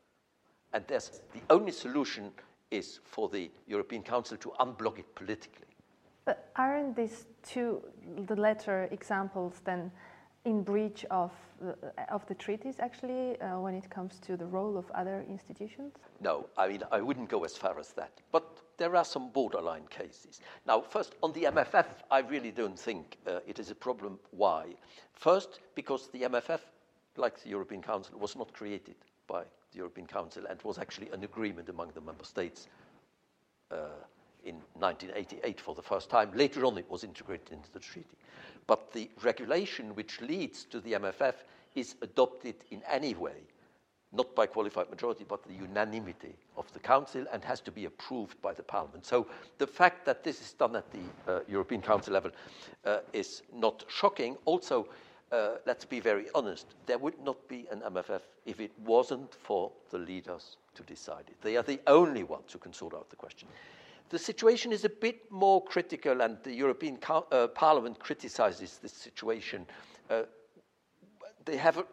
And 0.74 0.83
there's, 0.88 1.21
the 1.33 1.41
only 1.50 1.71
solution 1.71 2.31
is 2.69 3.00
for 3.03 3.29
the 3.29 3.50
European 3.67 4.03
Council 4.03 4.38
to 4.38 4.51
unblock 4.60 5.00
it 5.00 5.15
politically. 5.15 5.67
But 6.25 6.50
aren't 6.55 6.95
these 6.95 7.25
two, 7.43 7.81
the 8.27 8.36
latter 8.36 8.88
examples, 8.91 9.62
then 9.63 9.91
in 10.45 10.63
breach 10.63 11.05
of 11.12 11.31
the, 11.60 11.75
of 12.10 12.25
the 12.27 12.36
treaties, 12.36 12.79
actually, 12.79 13.39
uh, 13.41 13.60
when 13.60 13.75
it 13.75 13.89
comes 13.89 14.19
to 14.19 14.36
the 14.36 14.45
role 14.45 14.77
of 14.77 14.89
other 14.91 15.24
institutions? 15.29 15.93
No, 16.19 16.48
I 16.57 16.67
mean, 16.67 16.83
I 16.91 17.01
wouldn't 17.01 17.29
go 17.29 17.43
as 17.43 17.55
far 17.55 17.79
as 17.79 17.89
that. 17.93 18.12
But 18.31 18.45
there 18.77 18.95
are 18.95 19.05
some 19.05 19.29
borderline 19.29 19.88
cases. 19.89 20.41
Now, 20.65 20.81
first, 20.81 21.15
on 21.21 21.31
the 21.33 21.43
MFF, 21.43 21.86
I 22.10 22.19
really 22.19 22.51
don't 22.51 22.79
think 22.79 23.17
uh, 23.27 23.39
it 23.48 23.60
is 23.60 23.69
a 23.69 23.75
problem. 23.75 24.19
Why? 24.31 24.75
First, 25.13 25.60
because 25.75 26.10
the 26.10 26.24
MFF, 26.24 26.62
like 27.17 27.41
the 27.43 27.50
European 27.50 27.81
Council, 27.81 28.17
was 28.17 28.36
not 28.36 28.51
created 28.53 28.95
by 29.27 29.43
the 29.71 29.77
European 29.77 30.07
Council 30.07 30.43
and 30.50 30.62
was 30.63 30.79
actually 30.79 31.10
an 31.12 31.24
agreement 31.24 31.69
among 31.69 31.91
the 31.93 32.01
member 32.01 32.24
states 32.24 32.67
uh, 33.71 33.75
in 34.45 34.55
1988 34.75 35.62
for 35.62 35.75
the 35.75 35.81
first 35.81 36.10
time. 36.10 36.31
Later 36.33 36.65
on, 36.65 36.77
it 36.77 36.89
was 36.89 37.03
integrated 37.03 37.51
into 37.51 37.71
the 37.71 37.79
treaty. 37.79 38.17
But 38.67 38.91
the 38.93 39.10
regulation 39.24 39.95
which 39.95 40.21
leads 40.21 40.65
to 40.65 40.79
the 40.79 40.93
MFF 40.93 41.33
is 41.75 41.95
adopted 42.01 42.55
in 42.69 42.81
any 42.89 43.15
way, 43.15 43.36
not 44.12 44.36
by 44.36 44.45
qualified 44.45 44.89
majority, 44.89 45.25
but 45.27 45.43
the 45.43 45.53
unanimity 45.53 46.36
of 46.57 46.71
the 46.74 46.79
Council 46.79 47.25
and 47.31 47.43
has 47.43 47.62
to 47.62 47.71
be 47.71 47.86
approved 47.86 48.41
by 48.41 48.53
the 48.53 48.63
Parliament. 48.63 49.05
So 49.05 49.27
the 49.57 49.67
fact 49.67 50.05
that 50.05 50.24
this 50.24 50.41
is 50.41 50.53
done 50.53 50.75
at 50.75 50.86
the 50.91 51.31
uh, 51.31 51.39
European 51.48 51.81
Council 51.81 52.13
level 52.13 52.31
uh, 52.86 53.00
is 53.13 53.43
not 53.53 53.86
shocking. 53.88 54.38
Also, 54.45 54.88
uh, 55.31 55.55
let's 55.65 55.86
be 55.86 56.00
very 56.00 56.25
honest, 56.36 56.67
there 56.86 56.98
would 56.98 57.19
not 57.24 57.48
be 57.48 57.65
an 57.71 57.79
MFF 57.81 58.21
if 58.45 58.60
it 58.60 58.71
wasn't 58.86 59.33
for 59.33 59.71
the 59.89 59.98
leaders 59.98 60.57
to 60.75 60.83
decide 60.83 61.24
it. 61.27 61.41
They 61.41 61.55
are 61.57 61.63
the 61.63 61.79
only 61.88 62.24
ones 62.24 62.51
who 62.51 62.60
can 62.60 62.74
sort 62.74 62.93
out 62.93 63.10
the 63.10 63.15
question. 63.15 63.48
The 64.12 64.20
situation 64.20 64.74
is 64.74 64.84
a 64.84 64.89
bit 64.89 65.32
more 65.32 65.63
critical, 65.63 66.20
and 66.20 66.38
the 66.44 66.53
European 66.53 67.00
uh, 67.10 67.48
Parliament 67.48 67.98
criticizes 67.98 68.77
this 68.77 68.91
situation. 68.91 69.65
Uh, 70.10 70.24
they, 71.46 71.56
have 71.56 71.77
a, 71.77 71.86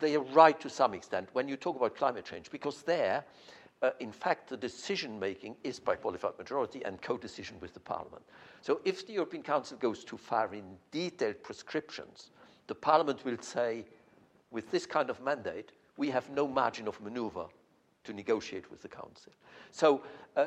they 0.00 0.16
are 0.16 0.24
right 0.32 0.58
to 0.60 0.70
some 0.70 0.94
extent 0.94 1.28
when 1.34 1.48
you 1.48 1.58
talk 1.58 1.76
about 1.76 1.94
climate 1.94 2.24
change, 2.24 2.50
because 2.50 2.80
there, 2.80 3.22
uh, 3.82 3.90
in 4.00 4.12
fact, 4.12 4.48
the 4.48 4.56
decision 4.56 5.20
making 5.20 5.54
is 5.62 5.78
by 5.78 5.94
qualified 5.94 6.38
majority 6.38 6.82
and 6.86 7.02
co 7.02 7.18
decision 7.18 7.58
with 7.60 7.74
the 7.74 7.80
Parliament. 7.80 8.22
So 8.62 8.80
if 8.86 9.06
the 9.06 9.12
European 9.12 9.42
Council 9.42 9.76
goes 9.76 10.04
too 10.04 10.16
far 10.16 10.54
in 10.54 10.64
detailed 10.90 11.42
prescriptions, 11.42 12.30
the 12.66 12.74
Parliament 12.74 13.26
will 13.26 13.42
say, 13.42 13.84
with 14.50 14.70
this 14.70 14.86
kind 14.86 15.10
of 15.10 15.20
mandate, 15.20 15.72
we 15.98 16.08
have 16.08 16.30
no 16.30 16.48
margin 16.48 16.88
of 16.88 16.98
maneuver 17.02 17.44
to 18.04 18.14
negotiate 18.14 18.70
with 18.70 18.80
the 18.80 18.88
Council. 18.88 19.32
So 19.70 20.02
uh, 20.34 20.46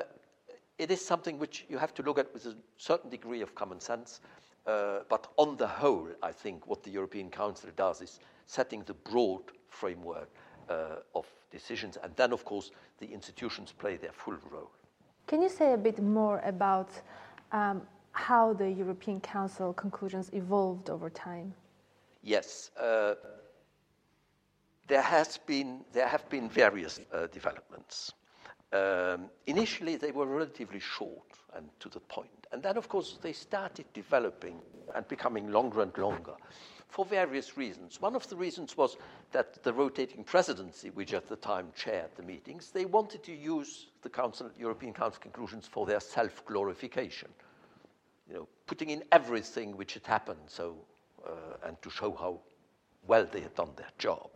it 0.78 0.92
is 0.92 1.06
something 1.06 1.40
which 1.40 1.66
you 1.70 1.78
have 1.78 1.94
to 1.94 2.04
look 2.04 2.20
at 2.20 2.34
with 2.34 2.46
a 2.46 2.56
certain 2.78 3.10
degree 3.10 3.42
of 3.42 3.56
common 3.56 3.80
sense. 3.80 4.22
Uh, 4.66 5.00
but 5.10 5.28
on 5.38 5.56
the 5.58 5.68
whole, 5.68 6.08
I 6.24 6.32
think 6.32 6.68
what 6.68 6.84
the 6.84 6.90
European 6.90 7.30
Council 7.30 7.70
does 7.76 8.02
is 8.02 8.20
setting 8.46 8.84
the 8.84 8.94
broad 8.94 9.44
framework 9.70 10.30
uh, 10.70 10.98
of 11.14 11.28
decisions. 11.52 11.98
And 12.02 12.16
then, 12.16 12.34
of 12.34 12.44
course, 12.46 12.72
the 13.00 13.08
institutions 13.08 13.72
play 13.72 13.98
their 13.98 14.12
full 14.12 14.38
role. 14.52 14.72
Can 15.28 15.42
you 15.42 15.50
say 15.50 15.74
a 15.74 15.78
bit 15.78 16.02
more 16.02 16.40
about 16.46 16.90
um, 17.52 17.82
how 18.12 18.54
the 18.54 18.70
European 18.70 19.20
Council 19.22 19.74
conclusions 19.74 20.30
evolved 20.34 20.90
over 20.90 21.10
time? 21.10 21.54
Yes. 22.24 22.72
Uh, 22.80 23.16
there, 24.88 25.02
has 25.02 25.38
been, 25.38 25.86
there 25.94 26.08
have 26.08 26.28
been 26.30 26.50
various 26.50 27.00
uh, 27.14 27.28
developments. 27.28 28.14
Um, 28.76 29.30
initially, 29.48 29.96
they 29.96 30.12
were 30.12 30.26
relatively 30.26 30.80
short 30.80 31.32
and 31.56 31.70
to 31.80 31.90
the 31.90 32.00
point. 32.00 32.48
And 32.52 32.62
then, 32.62 32.78
of 32.78 32.90
course, 32.90 33.18
they 33.22 33.34
started 33.34 33.86
developing 33.94 34.60
and 34.94 35.08
becoming 35.08 35.52
longer 35.52 35.82
and 35.82 35.98
longer 35.98 36.34
for 36.90 37.06
various 37.06 37.58
reasons. 37.58 38.02
One 38.02 38.16
of 38.16 38.28
the 38.30 38.36
reasons 38.36 38.78
was 38.78 38.98
that 39.32 39.64
the 39.64 39.74
rotating 39.74 40.24
presidency, 40.24 40.90
which 40.90 41.14
at 41.14 41.28
the 41.28 41.36
time 41.36 41.68
chaired 41.76 42.10
the 42.16 42.24
meetings, 42.24 42.72
they 42.72 42.86
wanted 42.86 43.24
to 43.24 43.34
use 43.34 43.88
the 44.02 44.10
Council, 44.10 44.50
European 44.58 44.94
Council 44.94 45.22
conclusions 45.22 45.68
for 45.68 45.86
their 45.86 46.00
self-glorification. 46.00 47.30
You 48.28 48.36
know, 48.36 48.48
putting 48.66 48.90
in 48.90 49.04
everything 49.12 49.78
which 49.78 49.94
had 49.94 50.06
happened, 50.06 50.40
so 50.48 50.76
uh, 51.26 51.68
and 51.68 51.82
to 51.82 51.90
show 51.90 52.12
how 52.14 52.40
well 53.08 53.28
they 53.32 53.42
had 53.42 53.56
done 53.56 53.72
their 53.76 53.92
job. 53.98 54.30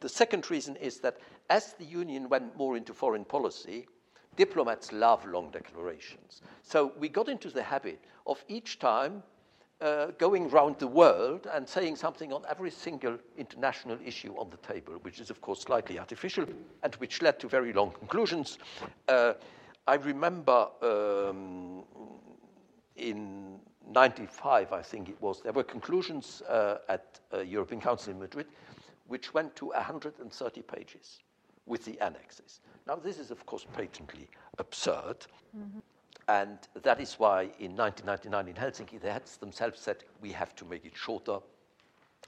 The 0.00 0.08
second 0.08 0.50
reason 0.50 0.76
is 0.76 1.00
that 1.00 1.18
as 1.50 1.74
the 1.74 1.84
Union 1.84 2.28
went 2.28 2.56
more 2.56 2.76
into 2.76 2.94
foreign 2.94 3.24
policy, 3.24 3.86
diplomats 4.36 4.92
love 4.92 5.24
long 5.26 5.50
declarations. 5.50 6.42
So 6.62 6.92
we 6.98 7.08
got 7.08 7.28
into 7.28 7.50
the 7.50 7.62
habit 7.62 8.00
of 8.26 8.44
each 8.48 8.78
time 8.78 9.22
uh, 9.80 10.06
going 10.18 10.48
round 10.50 10.78
the 10.78 10.86
world 10.86 11.46
and 11.52 11.68
saying 11.68 11.96
something 11.96 12.32
on 12.32 12.42
every 12.48 12.70
single 12.70 13.18
international 13.36 13.98
issue 14.04 14.34
on 14.36 14.50
the 14.50 14.56
table, 14.58 14.94
which 15.02 15.20
is, 15.20 15.30
of 15.30 15.40
course, 15.40 15.60
slightly 15.60 15.98
artificial 15.98 16.44
and 16.82 16.94
which 16.96 17.22
led 17.22 17.38
to 17.40 17.48
very 17.48 17.72
long 17.72 17.90
conclusions. 17.92 18.58
Uh, 19.08 19.34
I 19.86 19.94
remember 19.94 20.68
um, 20.82 21.84
in 22.96 23.60
95, 23.88 24.72
I 24.72 24.82
think 24.82 25.08
it 25.08 25.20
was, 25.20 25.40
there 25.42 25.52
were 25.52 25.64
conclusions 25.64 26.42
uh, 26.42 26.78
at 26.88 27.20
uh, 27.32 27.40
European 27.40 27.80
Council 27.80 28.12
in 28.12 28.18
Madrid 28.18 28.46
which 29.08 29.34
went 29.34 29.56
to 29.56 29.66
130 29.66 30.62
pages 30.62 31.18
with 31.66 31.84
the 31.84 32.00
annexes. 32.00 32.60
Now, 32.86 32.96
this 32.96 33.18
is, 33.18 33.30
of 33.30 33.44
course, 33.44 33.66
patently 33.76 34.28
absurd. 34.58 35.26
Mm-hmm. 35.56 35.78
And 36.28 36.58
that 36.82 37.00
is 37.00 37.14
why 37.14 37.44
in 37.58 37.74
1999 37.74 38.48
in 38.48 38.54
Helsinki, 38.54 39.00
they 39.00 39.10
had 39.10 39.24
themselves 39.40 39.80
said, 39.80 40.04
we 40.20 40.30
have 40.32 40.54
to 40.56 40.64
make 40.66 40.84
it 40.84 40.92
shorter, 40.94 41.38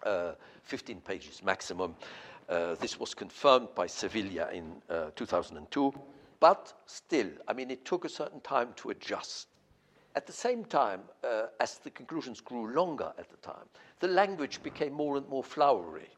uh, 0.05 0.33
15 0.65 1.01
pages 1.03 1.43
maximum. 1.43 1.95
Uh, 2.49 2.75
this 2.77 2.99
was 2.99 3.15
confirmed 3.15 3.69
by 3.75 3.87
Sevilla 3.87 4.51
in 4.51 4.73
uh, 4.89 5.11
2002. 5.17 5.93
But 6.41 6.73
still, 6.87 7.29
I 7.47 7.53
mean, 7.53 7.71
it 7.71 7.85
took 7.85 8.07
a 8.07 8.09
certain 8.09 8.41
time 8.41 8.71
to 8.77 8.91
adjust. 8.91 9.49
At 10.17 10.27
the 10.27 10.33
same 10.33 10.65
time, 10.65 11.03
uh, 11.23 11.47
as 11.61 11.79
the 11.79 11.91
conclusions 11.91 12.41
grew 12.41 12.73
longer 12.75 13.13
at 13.19 13.31
the 13.31 13.37
time, 13.37 13.69
the 14.01 14.09
language 14.09 14.63
became 14.63 14.95
more 14.95 15.19
and 15.19 15.29
more 15.29 15.45
flowery. 15.45 16.09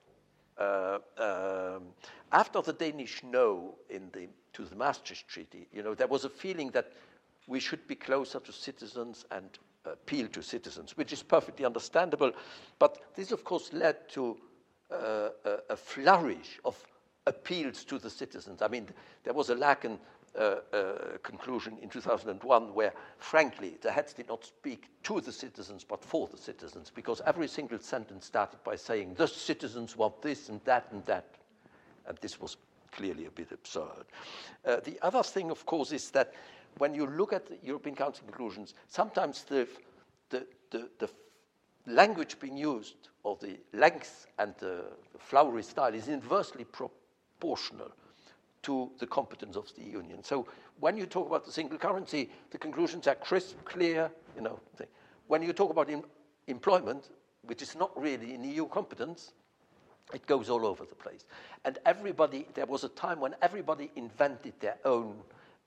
Uh, 0.63 0.99
um, 1.19 1.83
after 2.31 2.63
the 2.63 2.73
Danish 2.73 3.23
no 3.25 3.75
in 3.91 4.09
the, 4.13 4.29
to 4.53 4.65
the 4.65 4.77
Maastricht 4.77 5.29
Treaty, 5.29 5.67
you 5.73 5.83
know, 5.83 5.95
there 5.95 6.07
was 6.07 6.25
a 6.25 6.29
feeling 6.29 6.71
that 6.71 6.93
we 7.49 7.59
should 7.59 7.87
be 7.89 7.95
closer 7.95 8.39
to 8.41 8.53
citizens 8.53 9.25
and 9.31 9.59
appeal 9.85 10.29
to 10.29 10.43
citizens, 10.43 10.97
which 10.97 11.13
is 11.13 11.23
perfectly 11.23 11.65
understandable. 11.65 12.33
But 12.79 12.99
this, 13.17 13.33
of 13.33 13.45
course, 13.45 13.73
led 13.73 14.09
to 14.11 14.37
uh, 14.91 15.31
a, 15.45 15.59
a, 15.71 15.77
flourish 15.77 16.61
of 16.65 16.77
appeals 17.27 17.85
to 17.85 17.99
the 17.99 18.11
citizens. 18.11 18.63
I 18.63 18.69
mean, 18.69 18.89
there 19.25 19.35
was 19.35 19.51
a 19.51 19.57
Laeken 19.57 19.99
uh, 20.39 20.57
uh, 20.73 21.19
conclusion 21.23 21.77
in 21.83 21.91
2001 21.91 22.75
where, 22.75 22.93
frankly, 23.19 23.77
the 23.83 23.93
heads 23.93 24.15
did 24.15 24.29
not 24.29 24.45
speak 24.45 24.89
to 25.03 25.21
the 25.21 25.33
citizens 25.33 25.85
but 25.85 26.03
for 26.03 26.27
the 26.29 26.39
citizens 26.39 26.91
because 26.95 27.21
every 27.27 27.47
single 27.47 27.79
sentence 27.79 28.27
started 28.27 28.59
by 28.65 28.75
saying, 28.75 29.13
the 29.15 29.29
citizens 29.29 29.95
want 29.97 30.23
this 30.23 30.49
and 30.49 30.61
that 30.65 30.87
and 30.91 31.05
that. 31.05 31.27
And 32.07 32.17
this 32.23 32.41
was 32.41 32.57
clearly 32.93 33.27
a 33.27 33.31
bit 33.31 33.53
absurd. 33.53 34.07
Uh, 34.65 34.77
the 34.77 34.99
other 35.03 35.23
thing, 35.23 35.51
of 35.51 35.67
course, 35.67 35.93
is 35.93 36.11
that 36.13 36.33
when 36.79 36.95
you 36.95 37.07
look 37.07 37.33
at 37.33 37.47
the 37.47 37.59
European 37.63 37.95
Council 37.95 38.25
conclusions, 38.25 38.75
sometimes 38.89 39.45
the, 39.45 39.69
the, 40.31 40.47
the, 40.71 40.89
the 40.99 41.11
language 41.87 42.39
being 42.41 42.57
used 42.57 43.11
or 43.23 43.37
the 43.41 43.59
length 43.75 44.27
and 44.39 44.55
the, 44.59 44.85
the 45.13 45.19
flowery 45.19 45.63
style 45.63 45.95
is 45.95 46.09
inversely 46.09 46.65
proportional 46.65 47.93
to 48.63 48.91
the 48.99 49.07
competence 49.07 49.57
of 49.57 49.73
the 49.77 49.83
union. 49.83 50.23
So 50.23 50.47
when 50.81 50.97
you 50.97 51.07
talk 51.07 51.27
about 51.27 51.45
the 51.45 51.53
single 51.53 51.79
currency, 51.79 52.31
the 52.51 52.59
conclusions 52.59 53.07
are 53.07 53.15
crisp, 53.17 53.57
clear, 53.65 54.11
you 54.37 54.43
know. 54.43 54.61
When 55.27 55.43
you 55.43 55.53
talk 55.53 55.71
about 55.71 55.91
em 55.91 56.03
employment, 56.49 57.11
which 57.43 57.63
is 57.63 57.77
not 57.77 57.91
really 58.01 58.35
in 58.35 58.45
EU 58.45 58.67
competence, 58.67 59.33
it 60.13 60.27
goes 60.27 60.51
all 60.51 60.67
over 60.67 60.85
the 60.85 60.95
place. 60.95 61.25
And 61.65 61.79
everybody, 61.87 62.47
there 62.55 62.67
was 62.67 62.85
a 62.85 62.89
time 62.89 63.21
when 63.21 63.35
everybody 63.43 63.91
invented 63.97 64.55
their 64.61 64.77
own 64.85 65.15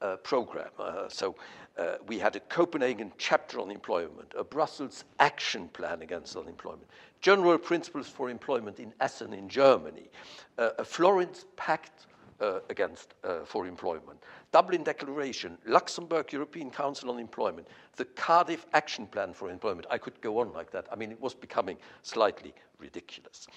uh, 0.02 0.18
program. 0.18 0.70
Uh, 0.78 1.08
so 1.08 1.36
uh, 1.78 1.96
we 2.08 2.20
had 2.20 2.36
a 2.36 2.40
Copenhagen 2.42 3.12
chapter 3.18 3.60
on 3.60 3.72
employment, 3.72 4.34
a 4.38 4.44
Brussels 4.44 5.06
action 5.20 5.70
plan 5.70 6.02
against 6.02 6.36
unemployment, 6.36 6.88
general 7.22 7.58
principles 7.58 8.08
for 8.08 8.30
employment 8.30 8.80
in 8.80 8.94
Essen 9.00 9.34
in 9.34 9.48
Germany, 9.50 10.10
uh, 10.58 10.72
a 10.78 10.84
Florence 10.84 11.46
Pact 11.56 12.08
uh, 12.42 12.60
against 12.70 13.14
uh, 13.24 13.46
for 13.46 13.66
employment. 13.66 14.22
Dublin 14.52 14.84
Declaration, 14.84 15.58
Luxembourg 15.66 16.32
European 16.34 16.70
Council 16.70 17.10
on 17.10 17.20
Employment, 17.20 17.68
the 17.96 18.06
Cardiff 18.06 18.66
Action 18.74 19.08
Plan 19.08 19.34
for 19.34 19.50
Employment. 19.50 19.88
I 19.90 19.98
could 19.98 20.20
go 20.22 20.40
on 20.40 20.52
like 20.54 20.72
that. 20.72 20.88
I 20.92 20.96
mean, 20.96 21.12
it 21.12 21.22
was 21.22 21.34
becoming 21.34 21.78
slightly 22.02 22.54
ridiculous. 22.78 23.48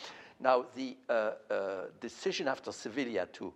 Now, 0.41 0.67
the 0.77 0.97
uh, 1.09 1.33
uh 1.51 1.85
decision 2.01 2.47
after 2.47 2.71
Sevilla 2.71 3.27
to 3.33 3.53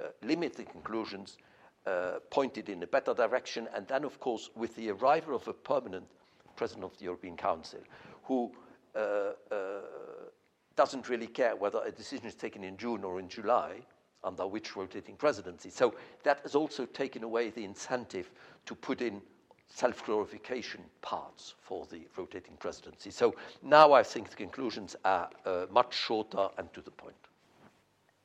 uh, 0.00 0.06
limit 0.22 0.54
the 0.54 0.64
conclusions 0.64 1.38
uh, 1.86 2.20
pointed 2.30 2.68
in 2.68 2.82
a 2.82 2.86
better 2.86 3.12
direction, 3.12 3.68
and 3.74 3.86
then, 3.88 4.04
of 4.04 4.20
course, 4.20 4.50
with 4.54 4.74
the 4.76 4.90
arrival 4.90 5.34
of 5.34 5.48
a 5.48 5.52
permanent 5.52 6.06
president 6.56 6.84
of 6.84 6.96
the 6.98 7.04
European 7.04 7.36
Council, 7.36 7.80
who 8.22 8.52
doesn't 10.76 11.08
really 11.08 11.26
care 11.26 11.56
whether 11.56 11.80
a 11.84 11.90
decision 11.90 12.26
is 12.26 12.34
taken 12.34 12.64
in 12.64 12.76
June 12.76 13.04
or 13.04 13.18
in 13.18 13.28
July, 13.28 13.80
under 14.24 14.46
which 14.46 14.76
rotating 14.76 15.16
presidency. 15.16 15.70
So 15.70 15.94
that 16.22 16.40
has 16.40 16.54
also 16.54 16.86
taken 16.86 17.22
away 17.22 17.50
the 17.50 17.64
incentive 17.64 18.30
to 18.66 18.74
put 18.74 19.00
in 19.00 19.20
self 19.68 20.04
glorification 20.04 20.82
parts 21.02 21.54
for 21.60 21.86
the 21.90 22.02
rotating 22.16 22.56
presidency. 22.58 23.10
So 23.10 23.34
now 23.62 23.92
I 23.92 24.02
think 24.02 24.30
the 24.30 24.36
conclusions 24.36 24.96
are 25.04 25.28
uh, 25.44 25.66
much 25.70 25.94
shorter 25.94 26.48
and 26.58 26.72
to 26.74 26.80
the 26.80 26.90
point. 26.90 27.16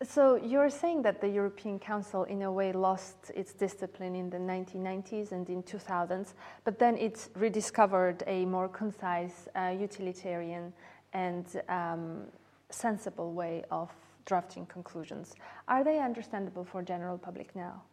So 0.01 0.36
you're 0.38 0.70
saying 0.70 1.01
that 1.01 1.20
the 1.20 1.27
European 1.27 1.77
Council, 1.77 2.24
in 2.24 2.44
a 2.44 2.51
way, 2.51 2.72
lost 2.72 3.32
its 3.36 3.51
discipline 3.51 4.15
in 4.15 4.29
the 4.29 4.38
1990s 4.38 5.34
and 5.34 5.50
in 5.50 5.62
2000s, 5.62 6.36
but 6.63 6.79
then 6.79 6.96
it 6.96 7.27
rediscovered 7.36 8.24
a 8.25 8.46
more 8.46 8.70
concise, 8.70 9.50
uh, 9.58 9.75
utilitarian, 9.77 10.72
and 11.12 11.62
um, 11.68 12.22
sensible 12.70 13.34
way 13.34 13.65
of 13.72 13.89
drafting 14.26 14.66
conclusions. 14.66 15.36
Are 15.68 15.84
they 15.84 16.00
understandable 16.00 16.64
for 16.64 16.82
general 16.82 17.18
public 17.18 17.56
now? 17.56 17.84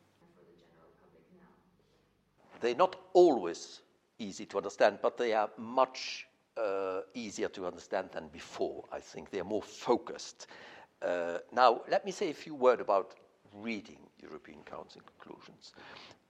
They're 2.61 2.75
not 2.75 2.97
always 3.13 3.83
easy 4.19 4.47
to 4.47 4.57
understand, 4.57 4.99
but 5.03 5.17
they 5.19 5.33
are 5.35 5.51
much 5.59 6.27
uh, 6.57 7.01
easier 7.15 7.49
to 7.49 7.67
understand 7.67 8.09
than 8.13 8.29
before, 8.29 8.85
I 8.93 8.99
think. 9.01 9.31
They 9.31 9.41
are 9.41 9.45
more 9.45 9.63
focused. 9.63 10.47
Uh, 11.03 11.39
now, 11.53 11.83
let 11.91 12.05
me 12.07 12.13
say 12.13 12.31
a 12.31 12.35
few 12.35 12.55
words 12.55 12.81
about 12.81 13.15
reading 13.53 13.99
European 14.23 14.63
Council 14.65 15.03
conclusions. 15.21 15.73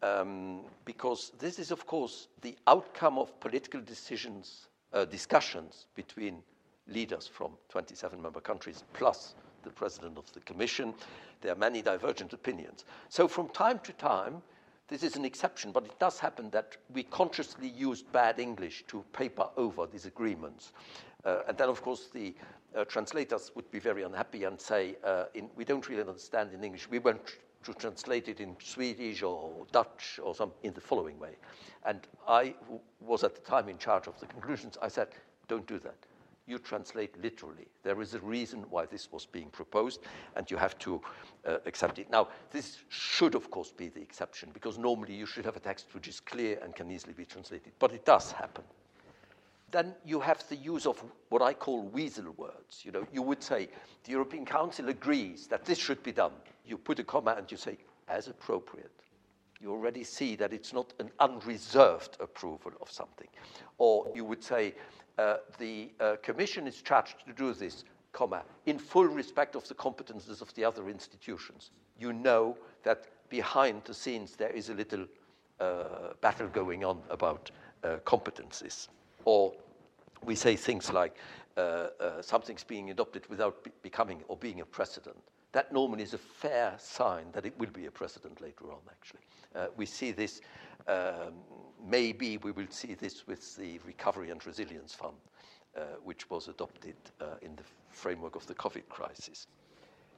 Um, 0.02 0.62
because 0.84 1.32
this 1.38 1.58
is, 1.58 1.70
of 1.70 1.86
course, 1.86 2.28
the 2.42 2.56
outcome 2.66 3.18
of 3.18 3.38
political 3.40 3.80
decisions, 3.80 4.68
uh, 4.92 5.04
discussions 5.04 5.86
between 5.94 6.42
leaders 6.88 7.26
from 7.26 7.52
27 7.68 8.20
member 8.20 8.40
countries 8.40 8.84
plus 8.92 9.34
the 9.66 9.72
president 9.72 10.16
of 10.16 10.32
the 10.32 10.40
commission. 10.40 10.94
There 11.42 11.52
are 11.52 11.58
many 11.58 11.82
divergent 11.82 12.32
opinions. 12.32 12.84
So 13.10 13.28
from 13.28 13.48
time 13.50 13.80
to 13.80 13.92
time, 13.92 14.40
this 14.88 15.02
is 15.02 15.16
an 15.16 15.24
exception, 15.24 15.72
but 15.72 15.84
it 15.84 15.98
does 15.98 16.18
happen 16.18 16.48
that 16.50 16.76
we 16.94 17.02
consciously 17.02 17.68
use 17.68 18.02
bad 18.02 18.38
English 18.38 18.84
to 18.88 19.04
paper 19.12 19.48
over 19.56 19.86
these 19.86 20.06
agreements. 20.06 20.72
Uh, 21.24 21.40
and 21.48 21.58
then, 21.58 21.68
of 21.68 21.82
course, 21.82 22.08
the 22.14 22.34
uh, 22.76 22.84
translators 22.84 23.50
would 23.56 23.68
be 23.72 23.80
very 23.80 24.04
unhappy 24.04 24.44
and 24.44 24.60
say, 24.60 24.94
uh, 25.02 25.24
in, 25.34 25.50
we 25.56 25.64
don't 25.64 25.88
really 25.88 26.02
understand 26.02 26.52
in 26.52 26.62
English. 26.62 26.88
We 26.88 27.00
want 27.00 27.20
to 27.64 27.74
translate 27.74 28.28
it 28.28 28.38
in 28.38 28.54
Swedish 28.62 29.24
or 29.24 29.66
Dutch 29.72 30.20
or 30.22 30.36
some 30.36 30.52
in 30.62 30.72
the 30.72 30.80
following 30.80 31.18
way. 31.18 31.32
And 31.84 32.06
I 32.28 32.54
was 33.00 33.24
at 33.24 33.34
the 33.34 33.40
time 33.40 33.68
in 33.68 33.78
charge 33.78 34.06
of 34.06 34.20
the 34.20 34.26
conclusions. 34.26 34.78
I 34.80 34.86
said, 34.86 35.08
don't 35.48 35.66
do 35.66 35.80
that 35.80 35.96
you 36.46 36.58
translate 36.58 37.20
literally. 37.22 37.66
There 37.82 38.00
is 38.00 38.14
a 38.14 38.20
reason 38.20 38.64
why 38.70 38.86
this 38.86 39.10
was 39.10 39.26
being 39.26 39.50
proposed, 39.50 40.00
and 40.36 40.50
you 40.50 40.56
have 40.56 40.78
to 40.80 41.00
uh, 41.44 41.58
accept 41.66 41.98
it. 41.98 42.10
Now, 42.10 42.28
this 42.50 42.78
should, 42.88 43.34
of 43.34 43.50
course, 43.50 43.72
be 43.72 43.88
the 43.88 44.00
exception, 44.00 44.50
because 44.52 44.78
normally 44.78 45.14
you 45.14 45.26
should 45.26 45.44
have 45.44 45.56
a 45.56 45.60
text 45.60 45.86
which 45.92 46.08
is 46.08 46.20
clear 46.20 46.58
and 46.62 46.74
can 46.74 46.90
easily 46.90 47.12
be 47.12 47.24
translated, 47.24 47.72
but 47.78 47.92
it 47.92 48.04
does 48.04 48.32
happen. 48.32 48.64
Then 49.72 49.94
you 50.04 50.20
have 50.20 50.48
the 50.48 50.56
use 50.56 50.86
of 50.86 51.02
what 51.28 51.42
I 51.42 51.52
call 51.52 51.82
weasel 51.82 52.32
words. 52.36 52.82
You 52.84 52.92
know, 52.92 53.06
you 53.12 53.22
would 53.22 53.42
say, 53.42 53.68
the 54.04 54.12
European 54.12 54.44
Council 54.44 54.88
agrees 54.88 55.48
that 55.48 55.64
this 55.64 55.78
should 55.78 56.02
be 56.04 56.12
done. 56.12 56.32
You 56.64 56.78
put 56.78 57.00
a 57.00 57.04
comma 57.04 57.34
and 57.36 57.50
you 57.50 57.56
say, 57.56 57.76
as 58.08 58.28
appropriate 58.28 58.92
you 59.60 59.70
already 59.70 60.04
see 60.04 60.36
that 60.36 60.52
it's 60.52 60.72
not 60.72 60.92
an 60.98 61.10
unreserved 61.20 62.16
approval 62.20 62.72
of 62.80 62.90
something. 62.90 63.28
Or 63.78 64.10
you 64.14 64.24
would 64.24 64.42
say, 64.42 64.74
uh, 65.18 65.36
the 65.58 65.90
uh, 66.00 66.16
Commission 66.22 66.66
is 66.66 66.82
charged 66.82 67.16
to 67.26 67.32
do 67.32 67.52
this, 67.52 67.84
comma, 68.12 68.42
in 68.66 68.78
full 68.78 69.06
respect 69.06 69.56
of 69.56 69.66
the 69.68 69.74
competences 69.74 70.40
of 70.40 70.52
the 70.54 70.64
other 70.64 70.88
institutions. 70.88 71.70
You 71.98 72.12
know 72.12 72.56
that 72.82 73.06
behind 73.28 73.82
the 73.84 73.94
scenes 73.94 74.36
there 74.36 74.50
is 74.50 74.68
a 74.68 74.74
little 74.74 75.06
uh, 75.60 76.12
battle 76.20 76.48
going 76.48 76.84
on 76.84 77.00
about 77.10 77.50
uh, 77.82 77.96
competences. 78.04 78.88
Or 79.24 79.52
we 80.22 80.34
say 80.34 80.56
things 80.56 80.92
like 80.92 81.16
uh, 81.56 81.88
something's 82.20 82.64
being 82.64 82.90
adopted 82.90 83.26
without 83.28 83.64
be 83.64 83.70
becoming 83.82 84.22
or 84.28 84.36
being 84.36 84.60
a 84.60 84.66
precedent. 84.66 85.16
That 85.52 85.72
normally 85.72 86.02
is 86.02 86.14
a 86.14 86.18
fair 86.18 86.74
sign 86.78 87.26
that 87.32 87.46
it 87.46 87.58
will 87.58 87.70
be 87.70 87.86
a 87.86 87.90
precedent 87.90 88.40
later 88.40 88.70
on, 88.72 88.80
actually. 88.90 89.20
we 89.76 89.86
see 89.86 90.12
this 90.12 90.40
um, 90.88 91.34
maybe 91.84 92.36
we 92.38 92.52
will 92.52 92.70
see 92.70 92.94
this 92.94 93.26
with 93.26 93.56
the 93.56 93.78
Recovery 93.84 94.30
and 94.30 94.44
Resilience 94.46 94.94
Fund, 94.94 95.16
uh, 95.76 95.80
which 96.04 96.30
was 96.30 96.48
adopted 96.48 96.96
uh, 97.20 97.36
in 97.42 97.56
the 97.56 97.62
framework 97.90 98.36
of 98.36 98.46
the 98.46 98.54
COVID 98.54 98.88
crisis. 98.88 99.46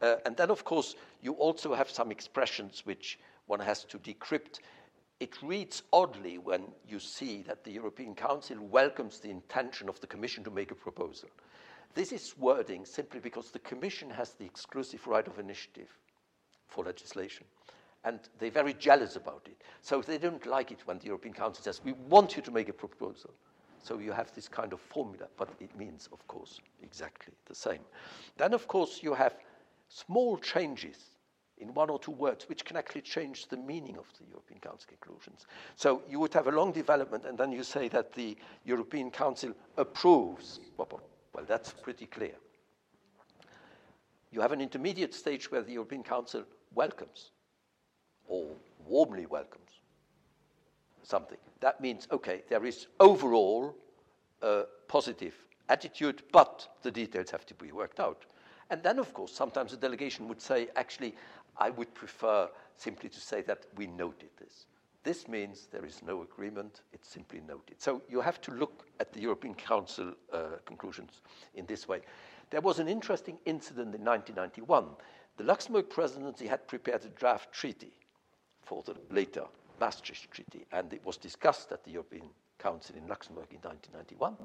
Uh, 0.00 0.16
and 0.26 0.36
then, 0.36 0.50
of 0.50 0.64
course, 0.64 0.94
you 1.22 1.32
also 1.34 1.74
have 1.74 1.90
some 1.90 2.10
expressions 2.10 2.82
which 2.84 3.18
one 3.46 3.60
has 3.60 3.84
to 3.84 3.98
decrypt. 3.98 4.60
It 5.20 5.42
reads 5.42 5.82
oddly 5.92 6.38
when 6.38 6.64
you 6.86 7.00
see 7.00 7.42
that 7.42 7.64
the 7.64 7.72
European 7.72 8.14
Council 8.14 8.58
welcomes 8.60 9.18
the 9.18 9.30
intention 9.30 9.88
of 9.88 10.00
the 10.00 10.06
Commission 10.06 10.44
to 10.44 10.50
make 10.50 10.70
a 10.70 10.76
proposal. 10.76 11.28
This 11.94 12.12
is 12.12 12.34
wording 12.38 12.84
simply 12.84 13.20
because 13.20 13.50
the 13.50 13.58
Commission 13.60 14.10
has 14.10 14.32
the 14.32 14.44
exclusive 14.44 15.06
right 15.06 15.26
of 15.26 15.38
initiative 15.38 15.88
for 16.68 16.84
legislation 16.84 17.44
and 18.04 18.20
they're 18.38 18.50
very 18.50 18.74
jealous 18.74 19.16
about 19.16 19.42
it. 19.46 19.60
So 19.82 20.00
they 20.00 20.18
don't 20.18 20.46
like 20.46 20.70
it 20.70 20.86
when 20.86 20.98
the 20.98 21.06
European 21.06 21.34
Council 21.34 21.62
says, 21.62 21.80
we 21.84 21.92
want 22.08 22.36
you 22.36 22.42
to 22.42 22.50
make 22.50 22.68
a 22.68 22.72
proposal. 22.72 23.30
So 23.82 23.98
you 23.98 24.12
have 24.12 24.32
this 24.34 24.48
kind 24.48 24.72
of 24.72 24.80
formula, 24.80 25.28
but 25.36 25.50
it 25.60 25.76
means, 25.76 26.08
of 26.12 26.26
course, 26.26 26.60
exactly 26.82 27.32
the 27.46 27.54
same. 27.54 27.80
Then, 28.36 28.54
of 28.54 28.66
course, 28.68 29.02
you 29.02 29.14
have 29.14 29.34
small 29.88 30.36
changes 30.38 30.96
in 31.58 31.74
one 31.74 31.90
or 31.90 31.98
two 31.98 32.12
words, 32.12 32.48
which 32.48 32.64
can 32.64 32.76
actually 32.76 33.00
change 33.00 33.48
the 33.48 33.56
meaning 33.56 33.96
of 33.96 34.06
the 34.18 34.26
European 34.28 34.60
Council 34.60 34.88
conclusions. 34.88 35.46
So 35.76 36.02
you 36.08 36.20
would 36.20 36.34
have 36.34 36.46
a 36.46 36.52
long 36.52 36.72
development, 36.72 37.24
and 37.24 37.36
then 37.36 37.50
you 37.52 37.62
say 37.62 37.88
that 37.88 38.12
the 38.12 38.36
European 38.64 39.10
Council 39.10 39.52
approves. 39.76 40.60
Well, 41.32 41.44
that's 41.46 41.72
pretty 41.72 42.06
clear. 42.06 42.34
You 44.30 44.40
have 44.40 44.52
an 44.52 44.60
intermediate 44.60 45.14
stage 45.14 45.50
where 45.50 45.62
the 45.62 45.72
European 45.72 46.02
Council 46.02 46.44
welcomes 46.74 47.30
or 48.26 48.46
warmly 48.86 49.26
welcomes 49.26 49.80
something. 51.02 51.38
That 51.60 51.80
means, 51.80 52.06
okay, 52.12 52.42
there 52.48 52.64
is 52.66 52.86
overall 53.00 53.74
a 54.42 54.64
positive 54.86 55.34
attitude, 55.68 56.22
but 56.32 56.68
the 56.82 56.90
details 56.90 57.30
have 57.30 57.46
to 57.46 57.54
be 57.54 57.72
worked 57.72 58.00
out. 58.00 58.26
And 58.70 58.82
then, 58.82 58.98
of 58.98 59.14
course, 59.14 59.32
sometimes 59.32 59.72
a 59.72 59.76
delegation 59.76 60.28
would 60.28 60.42
say, 60.42 60.68
actually, 60.76 61.14
I 61.56 61.70
would 61.70 61.94
prefer 61.94 62.48
simply 62.76 63.08
to 63.08 63.20
say 63.20 63.42
that 63.42 63.66
we 63.76 63.86
noted 63.86 64.28
this. 64.38 64.66
This 65.08 65.26
means 65.26 65.68
there 65.72 65.86
is 65.86 66.02
no 66.02 66.20
agreement, 66.20 66.82
it's 66.92 67.08
simply 67.08 67.40
noted. 67.40 67.80
So 67.80 68.02
you 68.10 68.20
have 68.20 68.42
to 68.42 68.50
look 68.50 68.84
at 69.00 69.10
the 69.10 69.20
European 69.20 69.54
Council 69.54 70.12
uh, 70.30 70.58
conclusions 70.66 71.22
in 71.54 71.64
this 71.64 71.88
way. 71.88 72.02
There 72.50 72.60
was 72.60 72.78
an 72.78 72.88
interesting 72.88 73.38
incident 73.46 73.94
in 73.94 74.04
1991. 74.04 74.84
The 75.38 75.44
Luxembourg 75.44 75.88
presidency 75.88 76.46
had 76.46 76.68
prepared 76.68 77.06
a 77.06 77.08
draft 77.08 77.54
treaty 77.54 77.94
for 78.60 78.82
the 78.82 78.96
later 79.10 79.44
Maastricht 79.80 80.30
Treaty, 80.30 80.66
and 80.72 80.92
it 80.92 81.02
was 81.06 81.16
discussed 81.16 81.72
at 81.72 81.82
the 81.84 81.92
European 81.92 82.28
Council 82.58 82.94
in 82.94 83.08
Luxembourg 83.08 83.46
in 83.50 83.60
1991. 83.60 84.36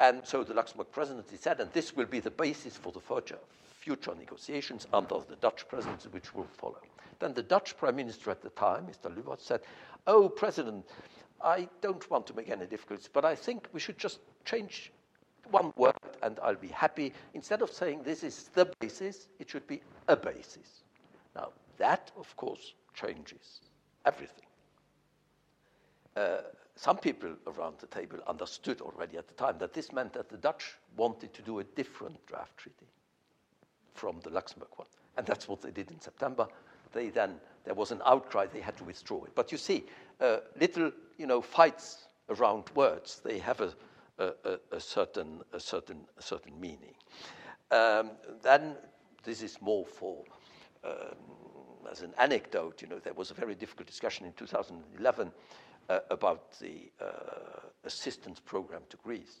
And 0.00 0.26
so 0.26 0.42
the 0.42 0.54
Luxembourg 0.54 0.90
presidency 0.90 1.36
said, 1.36 1.60
and 1.60 1.70
this 1.72 1.94
will 1.94 2.06
be 2.06 2.20
the 2.20 2.30
basis 2.30 2.74
for 2.74 2.90
the 2.90 3.00
future, 3.00 3.38
future 3.80 4.14
negotiations 4.18 4.86
under 4.94 5.18
the 5.28 5.36
Dutch 5.36 5.68
presidency, 5.68 6.08
which 6.08 6.34
will 6.34 6.48
follow. 6.56 6.78
Then 7.18 7.34
the 7.34 7.42
Dutch 7.42 7.76
prime 7.76 7.96
minister 7.96 8.30
at 8.30 8.40
the 8.40 8.48
time, 8.50 8.86
Mr. 8.86 9.14
Lubbers, 9.14 9.42
said, 9.42 9.60
Oh, 10.06 10.28
President, 10.28 10.86
I 11.42 11.68
don't 11.82 12.10
want 12.10 12.26
to 12.28 12.34
make 12.34 12.48
any 12.48 12.64
difficulties, 12.64 13.10
but 13.12 13.26
I 13.26 13.34
think 13.34 13.68
we 13.74 13.80
should 13.80 13.98
just 13.98 14.20
change 14.46 14.90
one 15.50 15.72
word 15.76 15.94
and 16.22 16.38
I'll 16.42 16.54
be 16.54 16.68
happy. 16.68 17.12
Instead 17.34 17.60
of 17.60 17.70
saying 17.70 18.02
this 18.02 18.22
is 18.22 18.48
the 18.54 18.72
basis, 18.80 19.28
it 19.38 19.50
should 19.50 19.66
be 19.66 19.82
a 20.08 20.16
basis. 20.16 20.82
Now, 21.36 21.50
that, 21.76 22.10
of 22.16 22.34
course, 22.36 22.72
changes 22.94 23.60
everything. 24.06 24.46
Uh, 26.16 26.38
some 26.76 26.96
people 26.96 27.34
around 27.46 27.76
the 27.78 27.86
table 27.86 28.18
understood 28.26 28.80
already 28.80 29.16
at 29.16 29.28
the 29.28 29.34
time 29.34 29.56
that 29.58 29.72
this 29.72 29.92
meant 29.92 30.12
that 30.14 30.28
the 30.28 30.36
Dutch 30.36 30.74
wanted 30.96 31.32
to 31.34 31.42
do 31.42 31.58
a 31.58 31.64
different 31.64 32.24
draft 32.26 32.56
treaty 32.56 32.86
from 33.94 34.20
the 34.20 34.30
Luxembourg 34.30 34.70
one. 34.76 34.88
And 35.16 35.26
that's 35.26 35.48
what 35.48 35.60
they 35.60 35.70
did 35.70 35.90
in 35.90 36.00
September. 36.00 36.48
They 36.92 37.10
then, 37.10 37.36
there 37.64 37.74
was 37.74 37.90
an 37.90 38.00
outcry, 38.06 38.46
they 38.46 38.60
had 38.60 38.76
to 38.78 38.84
withdraw 38.84 39.24
it. 39.24 39.32
But 39.34 39.52
you 39.52 39.58
see, 39.58 39.84
uh, 40.20 40.38
little 40.58 40.90
you 41.18 41.26
know, 41.26 41.40
fights 41.40 42.08
around 42.30 42.64
words, 42.74 43.20
they 43.24 43.38
have 43.38 43.60
a, 43.60 43.72
a, 44.18 44.58
a, 44.72 44.80
certain, 44.80 45.42
a, 45.52 45.60
certain, 45.60 45.98
a 46.18 46.22
certain 46.22 46.58
meaning. 46.60 46.94
Um, 47.70 48.12
then 48.42 48.76
this 49.22 49.42
is 49.42 49.58
more 49.60 49.84
for 49.84 50.24
um, 50.84 51.16
as 51.90 52.02
an 52.02 52.12
anecdote, 52.18 52.82
you 52.82 52.88
know, 52.88 52.98
there 52.98 53.12
was 53.12 53.30
a 53.30 53.34
very 53.34 53.54
difficult 53.54 53.86
discussion 53.86 54.26
in 54.26 54.32
2011 54.34 55.32
uh, 55.90 55.98
about 56.10 56.58
the 56.60 56.90
uh, 57.00 57.06
assistance 57.84 58.40
program 58.40 58.82
to 58.88 58.96
Greece. 58.98 59.40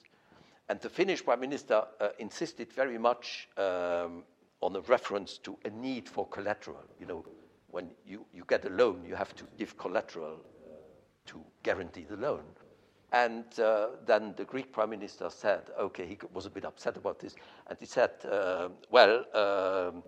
And 0.68 0.80
the 0.80 0.88
Finnish 0.88 1.24
Prime 1.24 1.40
Minister 1.40 1.84
uh, 2.00 2.08
insisted 2.18 2.72
very 2.72 2.98
much 2.98 3.48
um, 3.56 4.24
on 4.60 4.74
a 4.76 4.80
reference 4.80 5.38
to 5.38 5.56
a 5.64 5.70
need 5.70 6.08
for 6.08 6.26
collateral. 6.26 6.84
You 6.98 7.06
know, 7.06 7.24
when 7.70 7.90
you, 8.04 8.26
you 8.34 8.44
get 8.48 8.64
a 8.64 8.70
loan, 8.70 9.04
you 9.06 9.14
have 9.14 9.34
to 9.36 9.44
give 9.56 9.78
collateral 9.78 10.40
to 11.26 11.40
guarantee 11.62 12.04
the 12.08 12.16
loan. 12.16 12.42
And 13.12 13.44
uh, 13.58 13.88
then 14.06 14.34
the 14.36 14.44
Greek 14.44 14.72
prime 14.72 14.90
minister 14.90 15.30
said, 15.30 15.62
okay, 15.78 16.06
he 16.06 16.18
was 16.32 16.46
a 16.46 16.50
bit 16.50 16.64
upset 16.64 16.96
about 16.96 17.18
this, 17.18 17.34
and 17.66 17.76
he 17.78 17.86
said, 17.86 18.10
uh, 18.30 18.68
well, 18.90 19.24
um, 19.34 20.02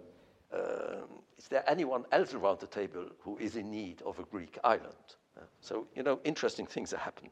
uh, 0.52 1.06
is 1.36 1.48
there 1.48 1.64
anyone 1.68 2.04
else 2.12 2.34
around 2.34 2.60
the 2.60 2.66
table 2.66 3.06
who 3.20 3.38
is 3.38 3.56
in 3.56 3.70
need 3.70 4.02
of 4.02 4.18
a 4.20 4.24
Greek 4.24 4.58
island? 4.62 5.16
So, 5.60 5.86
you 5.94 6.02
know, 6.02 6.20
interesting 6.24 6.66
things 6.66 6.92
are 6.92 6.98
happening. 6.98 7.30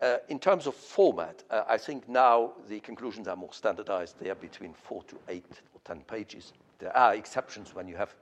Uh, 0.00 0.16
in 0.28 0.38
terms 0.38 0.66
of 0.66 0.74
format, 0.74 1.42
uh, 1.50 1.62
I 1.68 1.78
think 1.78 2.08
now 2.08 2.52
the 2.68 2.80
conclusions 2.80 3.28
are 3.28 3.36
more 3.36 3.52
standardized. 3.52 4.16
They 4.20 4.30
are 4.30 4.34
between 4.34 4.74
four 4.74 5.02
to 5.04 5.16
eight 5.28 5.60
or 5.72 5.80
ten 5.84 6.00
pages. 6.02 6.52
There 6.78 6.94
are 6.96 7.14
exceptions 7.14 7.74
when 7.74 7.88
you 7.88 7.96
have 7.96 8.14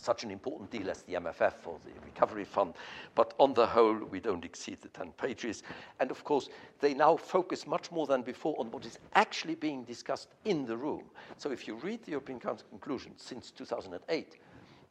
such 0.00 0.24
an 0.24 0.30
important 0.30 0.70
deal 0.70 0.90
as 0.90 1.02
the 1.02 1.14
MFF 1.14 1.54
or 1.66 1.78
the 1.84 1.92
Recovery 2.04 2.44
Fund, 2.44 2.74
but 3.14 3.34
on 3.38 3.54
the 3.54 3.66
whole, 3.66 3.94
we 3.94 4.20
don't 4.20 4.44
exceed 4.44 4.80
the 4.82 4.88
10 4.88 5.12
pages. 5.12 5.62
And 6.00 6.10
of 6.10 6.24
course, 6.24 6.48
they 6.80 6.94
now 6.94 7.16
focus 7.16 7.66
much 7.66 7.90
more 7.90 8.06
than 8.06 8.22
before 8.22 8.54
on 8.58 8.70
what 8.70 8.84
is 8.84 8.98
actually 9.14 9.54
being 9.54 9.84
discussed 9.84 10.28
in 10.44 10.66
the 10.66 10.76
room. 10.76 11.04
So 11.36 11.50
if 11.52 11.66
you 11.66 11.76
read 11.76 12.02
the 12.04 12.12
European 12.12 12.40
Council 12.40 12.66
conclusions 12.70 13.22
since 13.22 13.50
2008, 13.50 14.36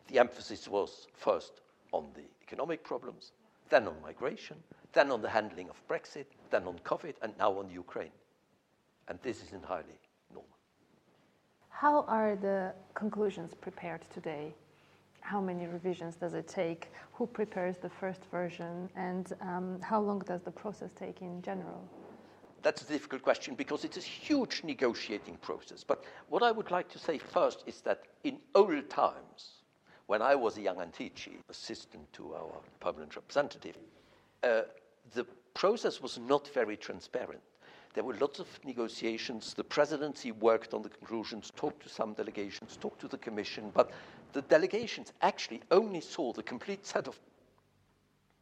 the 0.07 0.19
emphasis 0.19 0.67
was 0.67 1.07
first 1.13 1.61
on 1.91 2.05
the 2.15 2.23
economic 2.45 2.83
problems, 2.83 3.31
then 3.69 3.87
on 3.87 3.95
migration, 4.01 4.57
then 4.93 5.11
on 5.11 5.21
the 5.21 5.29
handling 5.29 5.69
of 5.69 5.87
Brexit, 5.87 6.25
then 6.51 6.63
on 6.67 6.77
COVID, 6.79 7.15
and 7.21 7.33
now 7.37 7.51
on 7.59 7.69
Ukraine. 7.69 8.15
And 9.07 9.19
this 9.21 9.41
is 9.41 9.53
entirely 9.53 9.99
normal. 10.31 10.57
How 11.69 12.03
are 12.03 12.35
the 12.35 12.73
conclusions 12.93 13.53
prepared 13.53 14.01
today? 14.13 14.53
how 15.23 15.39
many 15.39 15.65
revisions 15.65 16.15
does 16.15 16.33
it 16.33 16.47
take? 16.47 16.91
Who 17.13 17.25
prepares 17.25 17.77
the 17.77 17.89
first 17.89 18.21
version? 18.29 18.89
And 18.95 19.31
um, 19.41 19.79
how 19.81 20.01
long 20.01 20.19
does 20.19 20.41
the 20.41 20.51
process 20.51 20.91
take 20.91 21.21
in 21.21 21.41
general? 21.41 21.81
That's 22.61 22.81
a 22.81 22.85
difficult 22.85 23.23
question 23.23 23.55
because 23.55 23.83
it's 23.83 23.97
a 23.97 24.01
huge 24.01 24.63
negotiating 24.63 25.37
process. 25.37 25.83
But 25.83 26.03
what 26.29 26.43
I 26.43 26.51
would 26.51 26.71
like 26.71 26.89
to 26.89 26.99
say 26.99 27.17
first 27.17 27.63
is 27.65 27.81
that 27.81 28.03
in 28.23 28.37
old 28.53 28.89
times, 28.89 29.62
when 30.07 30.21
I 30.21 30.35
was 30.35 30.57
a 30.57 30.61
young 30.61 30.77
Antici, 30.77 31.37
assistant 31.49 32.11
to 32.13 32.33
our 32.35 32.51
permanent 32.79 33.15
representative, 33.15 33.77
uh, 34.43 34.61
the 35.13 35.25
process 35.53 36.01
was 36.01 36.17
not 36.19 36.47
very 36.49 36.75
transparent. 36.75 37.41
There 37.93 38.03
were 38.03 38.15
lots 38.15 38.39
of 38.39 38.47
negotiations. 38.65 39.53
The 39.53 39.63
presidency 39.63 40.31
worked 40.31 40.73
on 40.73 40.81
the 40.81 40.89
conclusions, 40.89 41.51
talked 41.55 41.83
to 41.83 41.89
some 41.89 42.13
delegations, 42.13 42.77
talked 42.77 43.01
to 43.01 43.07
the 43.07 43.17
commission, 43.17 43.71
but 43.73 43.91
the 44.33 44.41
delegations 44.41 45.13
actually 45.21 45.61
only 45.69 46.01
saw 46.01 46.33
the 46.33 46.43
complete 46.43 46.85
set 46.85 47.07
of 47.07 47.19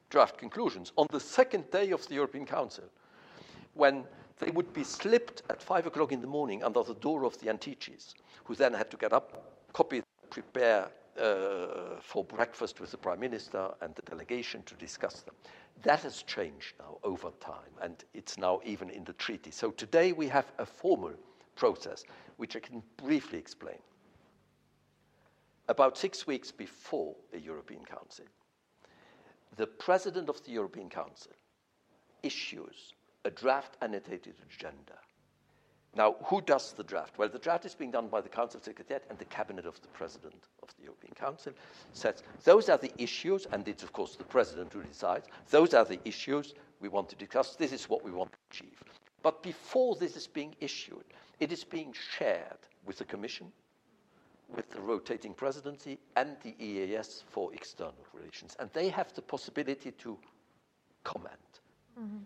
draft 0.10 0.38
conclusions 0.38 0.92
on 0.98 1.08
the 1.12 1.20
second 1.20 1.70
day 1.70 1.92
of 1.92 2.08
the 2.08 2.16
European 2.16 2.46
Council, 2.46 2.86
when 3.74 4.04
they 4.40 4.52
would 4.52 4.74
be 4.74 4.84
slipped 4.84 5.44
at 5.50 5.62
five 5.62 5.86
o'clock 5.86 6.12
in 6.12 6.22
the 6.22 6.28
morning 6.28 6.64
under 6.64 6.84
the 6.84 6.96
door 6.96 7.26
of 7.26 7.38
the 7.40 7.48
Anticis, 7.48 8.14
who 8.46 8.56
then 8.56 8.74
had 8.74 8.90
to 8.90 8.98
get 8.98 9.14
up, 9.14 9.44
copy, 9.74 10.02
prepare 10.30 10.90
uh, 11.20 12.00
for 12.02 12.24
breakfast 12.24 12.80
with 12.80 12.92
the 12.92 12.98
Prime 12.98 13.20
Minister 13.20 13.70
and 13.82 13.94
the 13.96 14.02
delegation 14.04 14.64
to 14.64 14.76
discuss 14.76 15.22
them. 15.22 15.36
That 15.84 16.02
has 16.04 16.24
changed 16.24 16.74
now 16.80 16.98
over 17.04 17.32
time, 17.40 17.74
and 17.82 18.04
it's 18.14 18.38
now 18.38 18.62
even 18.64 18.90
in 18.90 19.04
the 19.04 19.14
treaty. 19.14 19.52
So 19.52 19.72
today 19.72 20.12
we 20.14 20.28
have 20.28 20.52
a 20.58 20.66
formal 20.66 21.14
process, 21.56 22.04
which 22.38 22.56
I 22.56 22.60
can 22.60 22.84
briefly 22.98 23.40
explain. 23.40 23.80
About 25.68 25.98
six 25.98 26.28
weeks 26.28 26.52
before 26.52 27.16
the 27.32 27.40
European 27.40 27.86
Council, 27.86 28.26
the 29.56 29.68
President 29.68 30.30
of 30.30 30.44
the 30.46 30.52
European 30.52 30.90
Council 30.90 31.34
issues 32.24 32.94
a 33.26 33.30
draft 33.30 33.78
annotated 33.82 34.36
agenda 34.50 34.98
now, 35.96 36.16
who 36.24 36.40
does 36.42 36.72
the 36.72 36.84
draft? 36.84 37.18
Well, 37.18 37.28
the 37.28 37.40
draft 37.40 37.66
is 37.66 37.76
being 37.76 37.92
done 37.92 38.08
by 38.08 38.22
the 38.22 38.30
Council 38.30 38.60
of 38.60 38.64
Secretariat 38.64 39.04
and 39.10 39.20
the 39.20 39.26
Cabinet 39.26 39.66
of 39.66 39.82
the 39.82 39.90
President 39.90 40.48
of 40.64 40.74
the 40.78 40.84
European 40.84 41.14
Council. 41.16 41.52
Says 41.92 42.24
those 42.46 42.70
are 42.70 42.78
the 42.78 42.92
issues, 42.98 43.46
and 43.52 43.68
it's 43.68 43.84
of 43.84 43.92
course 43.92 44.16
the 44.16 44.24
President 44.24 44.72
who 44.72 44.84
decides. 44.84 45.28
Those 45.50 45.74
are 45.74 45.84
the 45.84 46.00
issues 46.06 46.54
we 46.80 46.88
want 46.88 47.10
to 47.10 47.16
discuss. 47.18 47.56
This 47.56 47.74
is 47.74 47.90
what 47.90 48.06
we 48.06 48.12
want 48.12 48.32
to 48.32 48.38
achieve. 48.50 48.82
But 49.22 49.44
before 49.44 49.96
this 49.96 50.16
is 50.16 50.28
being 50.28 50.56
issued, 50.62 51.04
it 51.42 51.52
is 51.52 51.64
being 51.66 51.94
shared 52.18 52.58
with 52.86 52.98
the 52.98 53.06
Commission, 53.06 53.52
with 54.56 54.70
the 54.72 54.80
rotating 54.80 55.34
presidency, 55.34 56.00
and 56.16 56.38
the 56.42 56.56
EAS 56.64 57.24
for 57.30 57.54
external 57.54 58.06
relations, 58.14 58.56
and 58.60 58.70
they 58.72 58.88
have 58.88 59.14
the 59.14 59.22
possibility 59.22 59.92
to 59.92 60.18
comment. 61.04 61.60
Mm-hmm. 62.00 62.24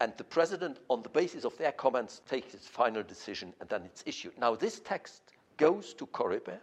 And 0.00 0.12
the 0.16 0.24
president, 0.24 0.78
on 0.88 1.02
the 1.02 1.08
basis 1.08 1.44
of 1.44 1.56
their 1.58 1.72
comments, 1.72 2.22
takes 2.28 2.52
his 2.52 2.66
final 2.66 3.02
decision 3.02 3.52
and 3.60 3.68
then 3.68 3.82
it's 3.84 4.04
issued. 4.06 4.38
Now, 4.38 4.54
this 4.54 4.80
text 4.80 5.22
goes 5.56 5.92
to 5.94 6.06
Coreper, 6.06 6.58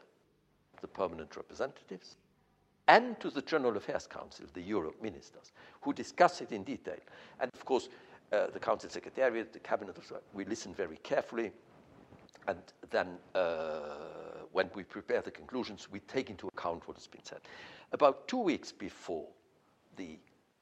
the 0.81 0.87
permanent 0.87 1.35
representatives, 1.35 2.15
and 2.87 3.19
to 3.19 3.29
the 3.29 3.41
General 3.41 3.75
Affairs 3.75 4.07
Council, 4.07 4.45
the 4.53 4.61
Europe 4.61 5.01
ministers, 5.01 5.51
who 5.81 5.91
discuss 5.91 6.41
it 6.41 6.51
in 6.51 6.63
detail. 6.63 6.99
And 7.39 7.51
of 7.53 7.65
course, 7.65 7.89
uh, 8.31 8.47
the 8.47 8.59
Council 8.59 8.89
Secretariat, 8.89 9.51
the 9.51 9.59
Cabinet, 9.59 9.97
we 10.33 10.45
listen 10.45 10.73
very 10.73 10.97
carefully. 10.97 11.51
And 12.47 12.59
then, 12.91 13.17
uh, 13.33 13.79
when 14.51 14.69
we 14.75 14.83
prepare 14.83 15.21
the 15.21 15.31
conclusions, 15.31 15.89
we 15.91 15.99
take 16.01 16.29
into 16.29 16.47
account 16.47 16.87
what 16.87 16.95
has 16.95 17.07
been 17.07 17.23
said. 17.23 17.41
About 17.91 18.27
two 18.27 18.37
weeks 18.37 18.71
before 18.71 19.27
the 19.95 20.19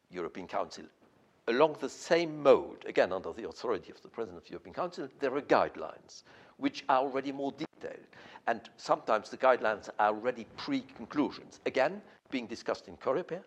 European 0.09 0.47
Council 0.47 0.85
along 1.47 1.77
the 1.79 1.89
same 1.89 2.41
mode, 2.41 2.85
again 2.85 3.11
under 3.11 3.33
the 3.33 3.47
authority 3.47 3.91
of 3.91 4.01
the 4.01 4.07
President 4.07 4.37
of 4.37 4.45
the 4.45 4.51
European 4.51 4.73
Council, 4.73 5.07
there 5.19 5.35
are 5.35 5.41
guidelines 5.41 6.23
which 6.57 6.83
are 6.89 6.99
already 6.99 7.31
more 7.31 7.51
detailed. 7.51 8.07
And 8.47 8.61
sometimes 8.77 9.29
the 9.29 9.37
guidelines 9.37 9.89
are 9.99 10.09
already 10.09 10.45
pre 10.57 10.81
conclusions, 10.81 11.59
again, 11.65 12.01
being 12.29 12.47
discussed 12.47 12.87
in 12.87 12.97
Coreper. 12.97 13.41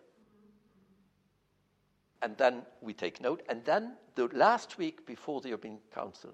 And 2.21 2.35
then 2.37 2.63
we 2.81 2.93
take 2.93 3.21
note. 3.21 3.43
And 3.47 3.63
then 3.63 3.93
the 4.15 4.27
last 4.33 4.77
week 4.77 5.05
before 5.05 5.41
the 5.41 5.49
European 5.49 5.77
Council, 5.93 6.33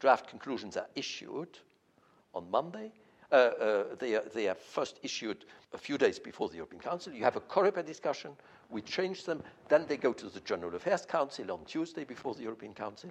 draft 0.00 0.28
conclusions 0.28 0.76
are 0.76 0.88
issued 0.94 1.58
on 2.34 2.50
Monday. 2.50 2.92
Uh, 3.32 3.34
uh, 3.34 3.84
they, 3.98 4.14
are, 4.14 4.22
they 4.34 4.48
are 4.48 4.54
first 4.54 5.00
issued 5.02 5.44
a 5.72 5.78
few 5.78 5.98
days 5.98 6.18
before 6.18 6.48
the 6.48 6.56
European 6.56 6.80
Council. 6.80 7.12
You 7.12 7.24
have 7.24 7.36
a 7.36 7.40
Coreper 7.40 7.84
discussion 7.84 8.32
we 8.70 8.82
change 8.82 9.24
them. 9.24 9.42
Then 9.68 9.86
they 9.88 9.96
go 9.96 10.12
to 10.12 10.28
the 10.28 10.40
General 10.40 10.74
Affairs 10.74 11.06
Council 11.06 11.50
on 11.52 11.64
Tuesday 11.64 12.04
before 12.04 12.34
the 12.34 12.42
European 12.42 12.74
Council. 12.74 13.10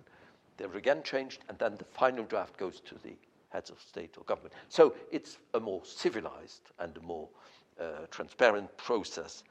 They're 0.58 0.74
again 0.76 1.04
changed, 1.04 1.44
and 1.50 1.58
then 1.60 1.76
the 1.78 1.84
final 1.84 2.24
draft 2.26 2.58
goes 2.58 2.80
to 2.82 2.96
the 3.04 3.14
heads 3.50 3.70
of 3.70 3.80
state 3.80 4.16
or 4.18 4.24
government. 4.24 4.54
So 4.70 4.96
it's 5.12 5.38
a 5.54 5.60
more 5.60 5.82
civilized 5.84 6.62
and 6.80 6.96
a 6.98 7.02
more 7.02 7.28
uh, 7.80 8.06
transparent 8.10 8.76
process 8.78 9.44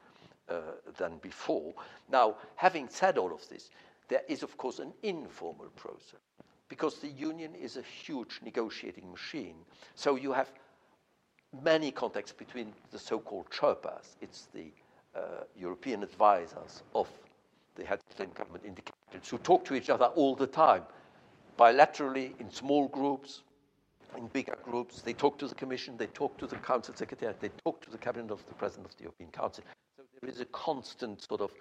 uh, 0.49 0.59
than 0.97 1.17
before. 1.17 1.73
Now, 2.11 2.35
having 2.55 2.87
said 2.89 3.17
all 3.17 3.33
of 3.33 3.47
this, 3.49 3.69
there 4.07 4.21
is, 4.27 4.43
of 4.43 4.57
course, 4.57 4.79
an 4.79 4.93
informal 5.03 5.69
process 5.75 6.21
because 6.69 6.95
the 6.99 7.07
union 7.07 7.53
is 7.55 7.77
a 7.77 7.81
huge 7.81 8.39
negotiating 8.43 9.09
machine. 9.11 9.55
So 9.95 10.15
you 10.15 10.33
have 10.33 10.51
many 11.63 11.91
contacts 11.91 12.31
between 12.31 12.73
the 12.91 12.99
so 12.99 13.19
called 13.19 13.49
Sherpas. 13.49 14.15
It's 14.21 14.47
the 14.53 14.71
uh, 15.15 15.43
European 15.57 16.03
advisors 16.03 16.83
of 16.93 17.07
the 17.75 17.85
heads 17.85 18.03
of 18.19 18.33
government 18.33 18.63
the 18.75 18.81
who 19.29 19.37
talk 19.37 19.63
to 19.65 19.75
each 19.75 19.89
other 19.89 20.05
all 20.05 20.35
the 20.35 20.47
time, 20.47 20.83
bilaterally, 21.57 22.39
in 22.39 22.51
small 22.51 22.87
groups, 22.87 23.43
in 24.17 24.27
bigger 24.27 24.57
groups. 24.63 25.01
They 25.01 25.13
talk 25.13 25.37
to 25.39 25.47
the 25.47 25.55
Commission, 25.55 25.95
they 25.97 26.07
talk 26.07 26.37
to 26.37 26.47
the 26.47 26.57
Council 26.57 26.93
Secretariat, 26.95 27.39
they 27.39 27.51
talk 27.63 27.81
to 27.81 27.89
the 27.89 27.97
Cabinet 27.97 28.31
of 28.31 28.45
the 28.47 28.53
President 28.55 28.87
of 28.87 28.97
the 28.97 29.03
European 29.03 29.29
Council. 29.31 29.63
So 29.97 30.03
there 30.21 30.29
is 30.29 30.41
a 30.41 30.45
constant 30.45 31.21
sort 31.21 31.41
of 31.41 31.51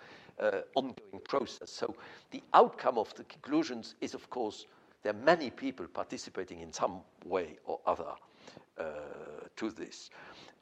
uh, 0.41 0.63
ongoing 0.75 1.21
process. 1.29 1.71
So 1.71 1.95
the 2.31 2.43
outcome 2.55 2.99
of 2.99 3.15
the 3.15 3.25
conclusions 3.25 3.95
is, 4.01 4.15
of 4.15 4.29
course, 4.31 4.67
there 5.05 5.13
are 5.13 5.25
many 5.25 5.51
people 5.51 5.87
participating 5.87 6.61
in 6.61 6.73
some 6.73 7.01
way 7.25 7.59
or 7.67 7.79
other 7.87 8.15
uh, 8.79 8.85
to 9.55 9.71
this. 9.71 10.11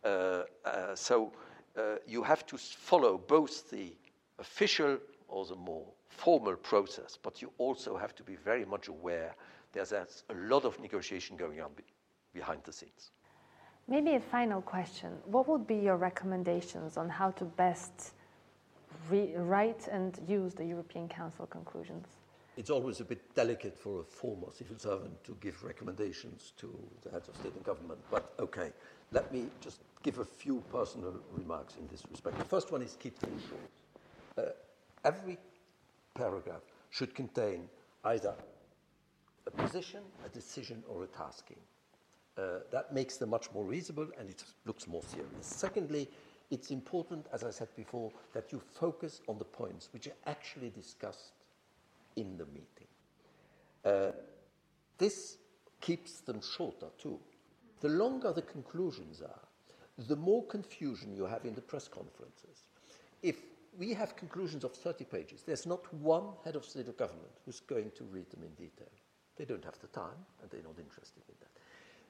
Uh, 0.04 0.42
uh 0.64 0.94
so 0.94 1.32
uh, 1.78 1.94
you 2.06 2.22
have 2.22 2.44
to 2.44 2.58
follow 2.58 3.16
both 3.16 3.70
the 3.70 3.94
official 4.38 4.98
or 5.28 5.46
the 5.46 5.54
more 5.54 5.86
formal 6.08 6.56
process, 6.56 7.16
but 7.22 7.40
you 7.40 7.50
also 7.56 7.96
have 7.96 8.14
to 8.14 8.22
be 8.22 8.36
very 8.36 8.66
much 8.66 8.88
aware 8.88 9.34
there's, 9.72 9.92
a 9.92 10.34
lot 10.34 10.64
of 10.64 10.78
negotiation 10.80 11.36
going 11.36 11.60
on 11.60 11.70
be 11.74 11.84
behind 12.34 12.60
the 12.64 12.72
scenes. 12.72 13.10
Maybe 13.88 14.14
a 14.14 14.20
final 14.20 14.60
question. 14.60 15.12
What 15.24 15.48
would 15.48 15.66
be 15.66 15.76
your 15.76 15.96
recommendations 15.96 16.96
on 16.96 17.08
how 17.08 17.30
to 17.32 17.44
best 17.44 18.12
write 19.10 19.88
and 19.90 20.18
use 20.28 20.54
the 20.54 20.64
European 20.64 21.08
Council 21.08 21.46
conclusions? 21.46 22.06
It's 22.56 22.68
always 22.70 23.00
a 23.00 23.04
bit 23.04 23.34
delicate 23.34 23.78
for 23.78 24.00
a 24.00 24.04
former 24.04 24.48
civil 24.52 24.78
servant 24.78 25.24
to 25.24 25.36
give 25.40 25.64
recommendations 25.64 26.52
to 26.58 26.68
the 27.02 27.10
heads 27.10 27.28
of 27.28 27.36
state 27.36 27.54
and 27.54 27.64
government, 27.64 28.00
but 28.10 28.34
okay. 28.38 28.72
Let 29.10 29.32
me 29.32 29.46
just 29.60 29.80
give 30.02 30.18
a 30.18 30.24
few 30.24 30.62
personal 30.70 31.14
remarks 31.32 31.76
in 31.78 31.86
this 31.88 32.02
respect. 32.10 32.38
The 32.38 32.44
first 32.44 32.70
one 32.70 32.82
is 32.82 32.96
keep 33.00 33.18
things 33.18 33.42
short. 33.48 34.46
Uh, 34.46 34.52
every 35.04 35.38
paragraph 36.14 36.62
should 36.90 37.14
contain 37.14 37.68
either 38.04 38.34
a 39.46 39.50
position, 39.50 40.00
a 40.24 40.28
decision, 40.28 40.82
or 40.88 41.04
a 41.04 41.06
tasking. 41.06 41.56
Uh, 42.36 42.60
that 42.70 42.94
makes 42.94 43.16
them 43.16 43.30
much 43.30 43.50
more 43.52 43.64
reasonable 43.64 44.08
and 44.18 44.28
it 44.28 44.44
looks 44.64 44.86
more 44.86 45.02
serious. 45.02 45.28
Secondly, 45.40 46.08
it's 46.50 46.70
important, 46.70 47.26
as 47.32 47.44
I 47.44 47.50
said 47.50 47.68
before, 47.76 48.12
that 48.34 48.52
you 48.52 48.60
focus 48.74 49.20
on 49.26 49.38
the 49.38 49.44
points 49.44 49.88
which 49.92 50.06
are 50.06 50.16
actually 50.26 50.70
discussed 50.70 51.32
in 52.16 52.36
the 52.36 52.46
meeting. 52.46 52.88
Uh, 53.84 54.12
this 54.98 55.38
keeps 55.80 56.20
them 56.20 56.40
shorter 56.40 56.86
too. 56.98 57.18
The 57.80 57.88
longer 57.88 58.32
the 58.32 58.42
conclusions 58.42 59.20
are, 59.22 59.48
the 60.06 60.16
more 60.16 60.46
confusion 60.46 61.14
you 61.14 61.26
have 61.26 61.44
in 61.44 61.54
the 61.54 61.60
press 61.60 61.88
conferences. 61.88 62.64
If 63.22 63.36
we 63.78 63.94
have 63.94 64.16
conclusions 64.16 64.64
of 64.64 64.72
30 64.74 65.04
pages, 65.04 65.42
there's 65.42 65.66
not 65.66 65.92
one 65.94 66.24
head 66.44 66.56
of 66.56 66.64
state 66.64 66.88
or 66.88 66.92
government 66.92 67.32
who's 67.44 67.60
going 67.60 67.90
to 67.96 68.04
read 68.04 68.30
them 68.30 68.42
in 68.42 68.50
detail. 68.54 68.90
They 69.36 69.44
don't 69.44 69.64
have 69.64 69.78
the 69.80 69.88
time 69.88 70.26
and 70.40 70.50
they're 70.50 70.62
not 70.62 70.78
interested 70.78 71.22
in 71.28 71.34
that. 71.40 71.50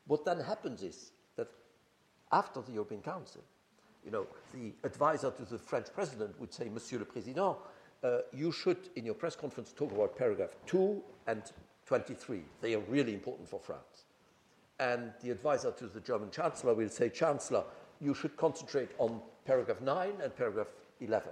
What 0.07 0.25
then 0.25 0.41
happens 0.41 0.83
is 0.83 1.13
that 1.37 1.49
after 2.33 2.61
the 2.61 2.73
European 2.73 3.01
Council, 3.01 3.43
you 4.05 4.11
know, 4.11 4.27
the 4.53 4.73
advisor 4.85 5.31
to 5.31 5.45
the 5.45 5.59
French 5.59 5.87
president 5.95 6.39
would 6.41 6.53
say, 6.53 6.69
Monsieur 6.69 6.99
le 6.99 7.05
Président, 7.05 7.57
uh, 8.03 8.19
you 8.33 8.53
should, 8.53 8.91
in 8.97 9.05
your 9.05 9.15
press 9.15 9.37
conference, 9.37 9.73
talk 9.73 9.93
about 9.93 10.17
paragraph 10.17 10.57
2 10.67 11.03
and 11.27 11.43
23. 11.87 12.43
They 12.61 12.75
are 12.75 12.81
really 12.81 13.15
important 13.15 13.49
for 13.49 13.61
France 13.61 14.05
and 14.83 15.13
the 15.23 15.31
advisor 15.31 15.71
to 15.71 15.87
the 15.87 16.01
German 16.01 16.31
Chancellor 16.31 16.75
will 16.75 16.89
say, 16.89 17.09
Chancellor, 17.09 17.65
you 18.01 18.15
should 18.15 18.37
concentrate 18.37 18.91
on 18.99 19.21
paragraph 19.45 19.81
9 19.81 20.13
and 20.23 20.37
paragraph 20.37 20.69
11, 21.01 21.31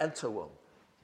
and 0.00 0.14
so 0.14 0.40
on. 0.40 0.48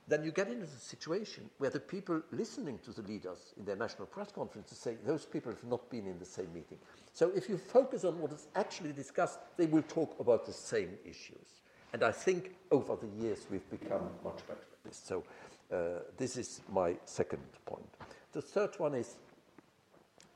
Then 0.09 0.23
you 0.23 0.31
get 0.31 0.49
into 0.49 0.65
a 0.65 0.69
situation 0.69 1.51
where 1.59 1.71
the 1.71 1.81
people 1.81 2.23
listening 2.31 2.79
to 2.85 2.93
the 2.93 3.03
leaders 3.03 3.55
in 3.57 3.65
their 3.65 3.75
national 3.75 4.07
press 4.07 4.31
conferences 4.31 4.79
say 4.79 4.97
those 5.05 5.25
people 5.25 5.51
have 5.51 5.65
not 5.65 5.91
been 5.91 6.07
in 6.07 6.19
the 6.19 6.27
same 6.27 6.53
meeting. 6.53 6.79
So 7.13 7.33
if 7.35 7.49
you 7.49 7.57
focus 7.57 8.05
on 8.05 8.21
what 8.21 8.31
is 8.33 8.47
actually 8.55 8.93
discussed, 8.93 9.41
they 9.57 9.67
will 9.67 9.83
talk 9.83 10.15
about 10.21 10.47
the 10.47 10.53
same 10.53 10.91
issues. 11.05 11.63
And 11.97 12.05
I 12.05 12.13
think 12.13 12.51
over 12.71 12.95
the 12.95 13.07
years 13.25 13.47
we've 13.51 13.71
become 13.71 14.03
much 14.23 14.47
better 14.47 14.61
at 14.61 14.85
this. 14.85 15.01
So 15.03 15.25
uh, 15.73 16.03
this 16.19 16.37
is 16.37 16.61
my 16.71 16.95
second 17.07 17.41
point. 17.65 17.89
The 18.33 18.43
third 18.43 18.79
one 18.79 18.93
is 18.93 19.17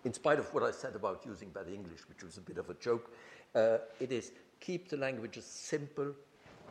in 0.06 0.14
spite 0.14 0.38
of 0.38 0.46
what 0.54 0.62
I 0.62 0.70
said 0.70 0.96
about 0.96 1.20
using 1.26 1.50
bad 1.50 1.68
English, 1.68 2.08
which 2.08 2.24
was 2.24 2.38
a 2.38 2.40
bit 2.40 2.56
of 2.56 2.70
a 2.70 2.74
joke, 2.74 3.12
uh, 3.54 3.76
it 4.00 4.10
is 4.10 4.32
keep 4.58 4.88
the 4.88 4.96
language 4.96 5.36
as 5.36 5.44
simple 5.44 6.14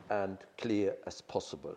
and 0.09 0.39
clear 0.57 0.95
as 1.05 1.21
possible. 1.21 1.75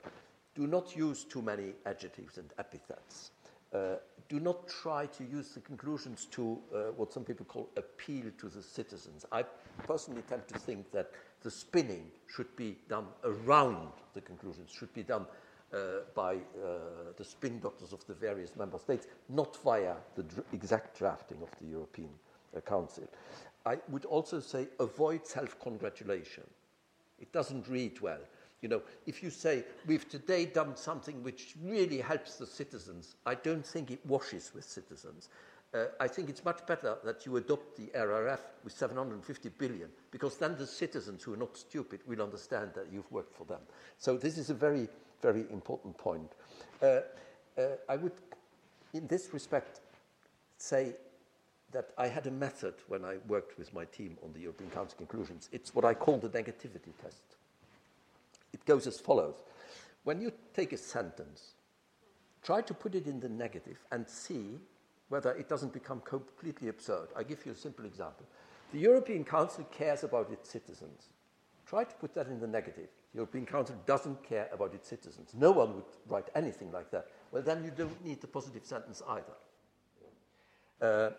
Do 0.55 0.67
not 0.67 0.97
use 0.97 1.25
too 1.25 1.43
many 1.43 1.75
adjectives 1.85 2.39
and 2.39 2.49
epithets. 2.59 3.33
Uh, 3.75 3.97
do 4.29 4.41
not 4.41 4.69
try 4.69 5.07
to 5.07 5.25
use 5.25 5.51
the 5.51 5.61
conclusions 5.61 6.27
to 6.27 6.59
uh, 6.75 6.79
what 6.97 7.13
some 7.13 7.25
people 7.25 7.47
call 7.47 7.69
appeal 7.77 8.25
to 8.39 8.49
the 8.49 8.63
citizens. 8.63 9.25
I 9.33 9.45
personally 9.87 10.23
tend 10.29 10.47
to 10.49 10.59
think 10.59 10.91
that 10.93 11.11
the 11.43 11.51
spinning 11.51 12.07
should 12.27 12.55
be 12.57 12.79
done 12.89 13.07
around 13.25 13.89
the 14.15 14.21
conclusions, 14.21 14.71
should 14.71 14.93
be 14.95 15.03
done 15.03 15.27
uh, 15.73 15.77
by 16.15 16.35
uh, 16.35 16.39
the 17.17 17.25
spin 17.25 17.59
doctors 17.61 17.93
of 17.93 18.07
the 18.07 18.15
various 18.15 18.57
member 18.57 18.79
states, 18.79 19.07
not 19.29 19.57
via 19.63 19.95
the 20.15 20.23
dr- 20.23 20.45
exact 20.53 20.99
drafting 20.99 21.39
of 21.43 21.49
the 21.61 21.67
European 21.67 22.11
uh, 22.57 22.61
Council. 22.61 23.09
I 23.65 23.79
would 23.89 24.05
also 24.05 24.41
say 24.41 24.69
avoid 24.81 25.27
self 25.27 25.59
congratulation. 25.61 26.45
It 27.21 27.33
doesn't 27.33 27.69
read 27.69 28.01
well. 28.01 28.19
You 28.63 28.69
know, 28.69 28.83
if 29.07 29.23
you 29.23 29.31
say, 29.31 29.65
we've 29.87 30.09
today 30.09 30.47
done 30.47 30.77
something 30.77 31.23
which 31.23 31.55
really 31.63 31.99
helps 31.99 32.37
the 32.37 32.47
citizens, 32.47 33.17
I 33.27 33.35
don't 33.35 33.67
think 33.67 33.91
it 33.91 34.01
washes 34.07 34.53
with 34.55 34.65
citizens. 34.65 35.29
Uh, 35.75 35.87
I 36.01 36.07
think 36.07 36.29
it's 36.29 36.45
much 36.45 36.65
better 36.67 36.97
that 37.05 37.27
you 37.27 37.37
adopt 37.37 37.77
the 37.77 37.87
RRF 37.99 38.41
with 38.63 38.73
750 38.73 39.49
billion, 39.59 39.89
because 40.11 40.37
then 40.37 40.57
the 40.57 40.67
citizens 40.67 41.23
who 41.23 41.35
are 41.35 41.39
not 41.39 41.57
stupid 41.57 42.01
will 42.07 42.23
understand 42.23 42.71
that 42.75 42.87
you've 42.93 43.11
worked 43.11 43.37
for 43.37 43.45
them. 43.45 43.61
So 43.99 44.17
this 44.17 44.39
is 44.39 44.51
a 44.51 44.55
very 44.55 44.89
very 45.23 45.47
important 45.51 45.97
point. 45.97 46.33
Uh, 46.83 47.01
uh, 47.57 47.63
I 47.89 47.97
would, 47.97 48.13
in 48.93 49.07
this 49.07 49.33
respect, 49.33 49.81
say 50.59 50.95
that 51.71 51.91
I 51.97 52.09
had 52.09 52.27
a 52.27 52.31
method 52.31 52.75
when 52.89 53.05
I 53.05 53.17
worked 53.29 53.57
with 53.57 53.73
my 53.73 53.87
team 53.87 54.19
on 54.23 54.33
the 54.35 54.41
European 54.41 54.71
Council 54.71 54.97
conclusions. 54.99 55.49
It's 55.53 55.75
what 55.75 55.85
I 55.85 55.95
call 55.95 56.19
the 56.19 56.29
negativity 56.29 56.93
test. 57.01 57.23
It 58.53 58.65
goes 58.65 58.87
as 58.87 59.01
follows. 59.01 59.35
When 60.05 60.21
you 60.21 60.33
take 60.55 60.73
a 60.73 60.77
sentence, 60.77 61.55
try 62.43 62.61
to 62.63 62.75
put 62.75 62.95
it 62.95 63.07
in 63.07 63.21
the 63.21 63.29
negative 63.29 63.79
and 63.91 64.09
see 64.09 64.59
whether 65.09 65.33
it 65.33 65.49
doesn't 65.49 65.73
become 65.73 66.01
completely 66.01 66.69
absurd. 66.69 67.09
I 67.17 67.23
give 67.23 67.45
you 67.45 67.53
a 67.53 67.57
simple 67.57 67.85
example. 67.85 68.27
The 68.73 68.79
European 68.79 69.25
Council 69.25 69.65
cares 69.71 70.05
about 70.05 70.31
its 70.31 70.49
citizens. 70.49 71.09
Try 71.67 71.85
to 71.85 71.95
put 71.97 72.15
that 72.15 72.27
in 72.29 72.41
the 72.41 72.47
negative. 72.47 72.89
The 73.13 73.19
European 73.19 73.47
Council 73.47 73.77
doesn't 73.87 74.23
care 74.23 74.49
about 74.53 74.75
its 74.75 74.89
citizens. 74.89 75.31
No 75.35 75.53
one 75.53 75.75
would 75.75 75.85
write 76.09 76.29
anything 76.35 76.73
like 76.73 76.91
that. 76.91 77.07
Well, 77.31 77.43
then 77.43 77.63
you 77.63 77.71
don't 77.71 78.05
need 78.05 78.21
the 78.21 78.27
positive 78.27 78.65
sentence 78.65 79.03
either. 79.09 79.37
Uh, 80.81 81.11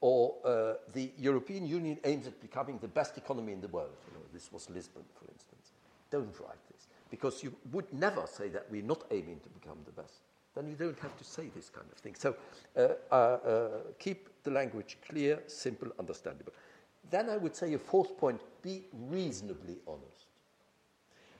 or 0.00 0.34
uh, 0.44 0.74
the 0.92 1.10
European 1.18 1.66
Union 1.66 1.98
aims 2.04 2.26
at 2.26 2.40
becoming 2.40 2.78
the 2.78 2.88
best 2.88 3.16
economy 3.16 3.52
in 3.52 3.60
the 3.60 3.68
world. 3.68 3.96
You 4.08 4.14
know, 4.14 4.24
this 4.32 4.50
was 4.52 4.68
Lisbon, 4.70 5.04
for 5.14 5.30
instance. 5.30 5.72
Don't 6.10 6.34
write 6.40 6.65
because 7.16 7.42
you 7.42 7.50
would 7.72 7.90
never 7.94 8.26
say 8.26 8.48
that 8.50 8.66
we're 8.70 8.82
not 8.82 9.04
aiming 9.10 9.40
to 9.40 9.48
become 9.48 9.78
the 9.86 10.02
best. 10.02 10.20
Then 10.54 10.68
you 10.68 10.74
don't 10.74 10.98
have 11.00 11.16
to 11.16 11.24
say 11.24 11.48
this 11.54 11.70
kind 11.70 11.86
of 11.90 11.96
thing. 11.98 12.14
So 12.14 12.36
uh, 12.76 12.80
uh, 13.10 13.14
uh 13.14 13.68
keep 13.98 14.28
the 14.42 14.50
language 14.50 14.98
clear, 15.08 15.42
simple, 15.46 15.88
understandable. 15.98 16.52
Then 17.10 17.30
I 17.30 17.38
would 17.38 17.56
say 17.56 17.72
a 17.72 17.78
fourth 17.78 18.18
point 18.18 18.40
be 18.60 18.84
reasonably 18.92 19.76
honest. 19.86 20.26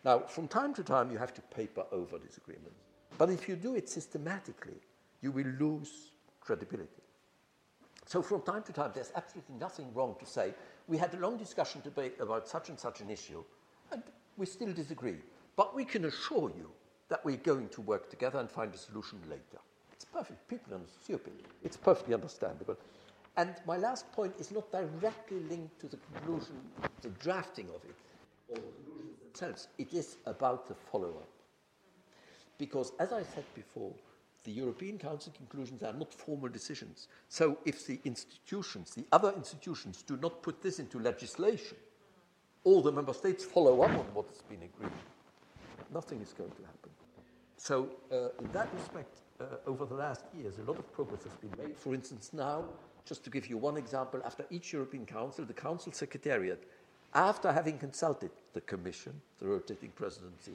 Now, 0.02 0.20
from 0.20 0.48
time 0.48 0.72
to 0.74 0.82
time, 0.82 1.10
you 1.10 1.18
have 1.18 1.34
to 1.34 1.42
paper 1.42 1.84
over 1.92 2.18
disagreements. 2.18 2.80
But 3.18 3.28
if 3.30 3.48
you 3.48 3.56
do 3.56 3.74
it 3.74 3.88
systematically, 3.88 4.80
you 5.20 5.32
will 5.32 5.52
lose 5.58 6.12
credibility. 6.40 7.02
So, 8.06 8.22
from 8.22 8.42
time 8.42 8.62
to 8.62 8.72
time, 8.72 8.92
there's 8.94 9.12
absolutely 9.14 9.56
nothing 9.56 9.92
wrong 9.92 10.14
to 10.20 10.26
say, 10.26 10.54
we 10.86 10.96
had 10.96 11.12
a 11.14 11.18
long 11.18 11.36
discussion 11.36 11.80
debate 11.82 12.14
about 12.20 12.48
such 12.48 12.68
and 12.68 12.78
such 12.78 13.00
an 13.00 13.10
issue, 13.10 13.42
and 13.90 14.02
we 14.36 14.46
still 14.46 14.72
disagree. 14.72 15.18
But 15.56 15.74
we 15.74 15.84
can 15.84 16.04
assure 16.04 16.52
you 16.56 16.70
that 17.08 17.24
we're 17.24 17.36
going 17.36 17.68
to 17.70 17.80
work 17.80 18.10
together 18.10 18.38
and 18.38 18.50
find 18.50 18.72
a 18.74 18.78
solution 18.78 19.18
later. 19.28 19.60
It's 19.92 20.04
perfect. 20.04 20.46
People 20.48 20.74
are 20.74 20.80
stupid. 21.02 21.32
It's 21.64 21.76
perfectly 21.76 22.14
understandable. 22.14 22.76
And 23.38 23.54
my 23.66 23.76
last 23.76 24.10
point 24.12 24.34
is 24.38 24.50
not 24.50 24.70
directly 24.70 25.40
linked 25.48 25.78
to 25.80 25.88
the 25.88 25.98
conclusion, 26.12 26.56
the 27.02 27.08
drafting 27.08 27.66
of 27.74 27.82
it, 27.84 27.96
or 28.48 28.56
the 28.56 28.62
conclusion 28.62 29.14
themselves. 29.22 29.68
It 29.78 29.92
is 29.92 30.16
about 30.26 30.68
the 30.68 30.74
follow 30.74 31.08
up. 31.08 31.28
Because, 32.58 32.92
as 32.98 33.12
I 33.12 33.22
said 33.22 33.44
before, 33.54 33.92
the 34.44 34.52
European 34.52 34.98
Council 34.98 35.32
conclusions 35.36 35.82
are 35.82 35.92
not 35.92 36.14
formal 36.14 36.48
decisions. 36.48 37.08
So, 37.28 37.58
if 37.66 37.86
the 37.86 38.00
institutions, 38.04 38.94
the 38.94 39.04
other 39.12 39.32
institutions, 39.36 40.02
do 40.02 40.16
not 40.16 40.42
put 40.42 40.62
this 40.62 40.78
into 40.78 40.98
legislation, 40.98 41.76
all 42.64 42.80
the 42.80 42.92
member 42.92 43.12
states 43.12 43.44
follow 43.44 43.82
up 43.82 43.90
on 43.90 44.06
what 44.14 44.28
has 44.28 44.40
been 44.42 44.62
agreed, 44.62 44.92
nothing 45.92 46.20
is 46.20 46.32
going 46.32 46.50
to 46.50 46.62
happen. 46.62 46.90
So, 47.56 47.88
uh, 48.12 48.28
in 48.42 48.52
that 48.52 48.68
respect, 48.74 49.18
uh, 49.40 49.44
over 49.66 49.84
the 49.84 49.94
last 49.94 50.24
years, 50.36 50.58
a 50.58 50.62
lot 50.62 50.78
of 50.78 50.92
progress 50.92 51.24
has 51.24 51.34
been 51.34 51.52
made. 51.58 51.76
For 51.76 51.94
instance, 51.94 52.30
now, 52.32 52.64
just 53.04 53.24
to 53.24 53.30
give 53.30 53.48
you 53.48 53.56
one 53.56 53.76
example, 53.76 54.20
after 54.24 54.44
each 54.50 54.72
European 54.72 55.06
Council, 55.06 55.44
the 55.44 55.54
Council 55.54 55.92
Secretariat 55.92 56.62
after 57.16 57.50
having 57.50 57.78
consulted 57.78 58.30
the 58.52 58.60
Commission, 58.60 59.20
the 59.40 59.46
rotating 59.46 59.90
presidency, 59.90 60.52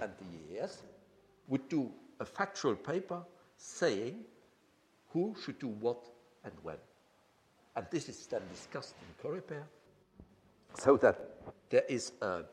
and 0.00 0.10
the 0.18 0.56
EAS, 0.56 0.82
would 1.48 1.68
do 1.68 1.90
a 2.20 2.24
factual 2.24 2.74
paper 2.76 3.20
saying 3.56 4.20
who 5.12 5.34
should 5.44 5.58
do 5.58 5.68
what 5.68 6.08
and 6.44 6.52
when. 6.62 6.76
And 7.76 7.86
this 7.90 8.08
is 8.08 8.26
then 8.26 8.42
discussed 8.52 8.94
in 9.02 9.28
Coreper 9.28 9.62
so 10.78 10.96
that 10.98 11.18
there 11.70 11.84
is 11.88 12.12
a, 12.20 12.26
a 12.26 12.44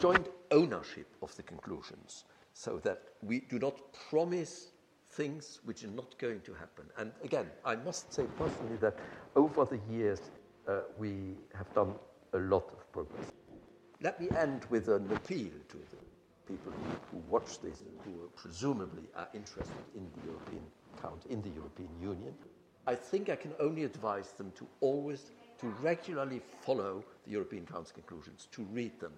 joint 0.00 0.28
ownership 0.50 1.06
of 1.22 1.34
the 1.36 1.42
conclusions, 1.42 2.24
so 2.52 2.78
that 2.78 3.02
we 3.22 3.40
do 3.40 3.58
not 3.58 3.80
promise 4.10 4.68
things 5.10 5.60
which 5.64 5.84
are 5.84 5.88
not 5.88 6.16
going 6.18 6.40
to 6.40 6.52
happen. 6.54 6.84
And 6.98 7.12
again, 7.24 7.46
I 7.64 7.76
must 7.76 8.12
say 8.12 8.24
personally 8.36 8.76
that 8.80 8.98
over 9.36 9.64
the 9.64 9.80
years 9.92 10.20
uh, 10.66 10.80
we 10.98 11.36
have 11.54 11.72
done 11.74 11.94
a 12.34 12.38
lot 12.38 12.68
of 12.72 12.92
progress. 12.92 13.32
Let 14.00 14.20
me 14.20 14.28
end 14.36 14.64
with 14.70 14.88
an 14.88 15.10
appeal 15.12 15.50
to 15.68 15.76
the 15.76 15.96
people 16.46 16.72
who 17.10 17.18
watch 17.28 17.60
this, 17.60 17.82
who 18.04 18.28
presumably 18.36 19.04
are 19.16 19.28
interested 19.34 19.84
in 19.96 20.06
the 20.14 20.26
European 20.26 20.62
count 21.02 21.24
in 21.30 21.42
the 21.42 21.50
European 21.50 21.90
Union. 22.00 22.34
I 22.86 22.94
think 22.94 23.28
I 23.28 23.36
can 23.36 23.52
only 23.60 23.84
advise 23.84 24.32
them 24.32 24.52
to 24.56 24.66
always, 24.80 25.30
to 25.60 25.66
regularly 25.82 26.40
follow 26.62 27.04
the 27.24 27.32
European 27.32 27.66
Council 27.66 27.94
conclusions, 27.94 28.48
to 28.52 28.62
read 28.72 28.98
them, 29.00 29.12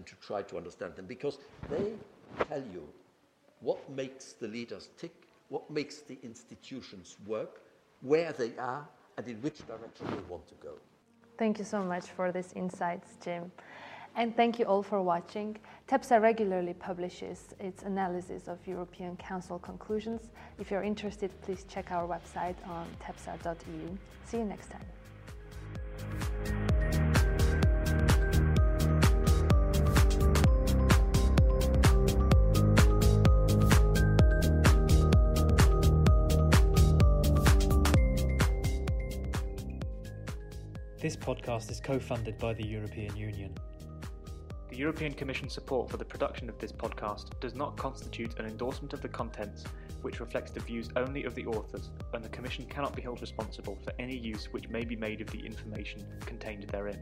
and 0.00 0.06
to 0.06 0.14
try 0.26 0.40
to 0.40 0.56
understand 0.56 0.96
them, 0.96 1.04
because 1.04 1.38
they 1.68 1.92
tell 2.48 2.62
you 2.72 2.82
what 3.60 3.78
makes 3.90 4.32
the 4.32 4.48
leaders 4.48 4.88
tick, 4.96 5.12
what 5.50 5.70
makes 5.70 5.98
the 5.98 6.16
institutions 6.22 7.16
work, 7.26 7.60
where 8.00 8.32
they 8.32 8.52
are, 8.58 8.88
and 9.18 9.28
in 9.28 9.36
which 9.42 9.58
direction 9.66 10.06
they 10.06 10.22
want 10.32 10.48
to 10.48 10.54
go. 10.62 10.72
Thank 11.36 11.58
you 11.58 11.66
so 11.66 11.82
much 11.82 12.06
for 12.06 12.32
these 12.32 12.52
insights, 12.54 13.18
Jim. 13.22 13.52
And 14.16 14.34
thank 14.34 14.58
you 14.58 14.64
all 14.64 14.82
for 14.82 15.02
watching. 15.02 15.58
TEPSA 15.86 16.20
regularly 16.20 16.72
publishes 16.72 17.54
its 17.60 17.82
analysis 17.82 18.48
of 18.48 18.58
European 18.66 19.16
Council 19.18 19.58
conclusions. 19.58 20.30
If 20.58 20.70
you're 20.70 20.82
interested, 20.82 21.30
please 21.42 21.64
check 21.68 21.92
our 21.92 22.08
website 22.08 22.56
on 22.66 22.86
tepsa.eu. 23.04 23.98
See 24.24 24.38
you 24.38 24.44
next 24.44 24.70
time. 24.70 24.99
This 41.10 41.16
podcast 41.16 41.72
is 41.72 41.80
co 41.80 41.98
funded 41.98 42.38
by 42.38 42.54
the 42.54 42.64
European 42.64 43.16
Union. 43.16 43.52
The 44.68 44.76
European 44.76 45.12
Commission's 45.12 45.52
support 45.52 45.90
for 45.90 45.96
the 45.96 46.04
production 46.04 46.48
of 46.48 46.56
this 46.60 46.70
podcast 46.70 47.30
does 47.40 47.52
not 47.52 47.76
constitute 47.76 48.38
an 48.38 48.46
endorsement 48.46 48.92
of 48.92 49.02
the 49.02 49.08
contents, 49.08 49.64
which 50.02 50.20
reflects 50.20 50.52
the 50.52 50.60
views 50.60 50.88
only 50.94 51.24
of 51.24 51.34
the 51.34 51.46
authors, 51.46 51.90
and 52.14 52.22
the 52.22 52.28
Commission 52.28 52.64
cannot 52.66 52.94
be 52.94 53.02
held 53.02 53.20
responsible 53.20 53.76
for 53.82 53.92
any 53.98 54.16
use 54.16 54.52
which 54.52 54.68
may 54.68 54.84
be 54.84 54.94
made 54.94 55.20
of 55.20 55.26
the 55.32 55.44
information 55.44 56.06
contained 56.20 56.62
therein. 56.68 57.00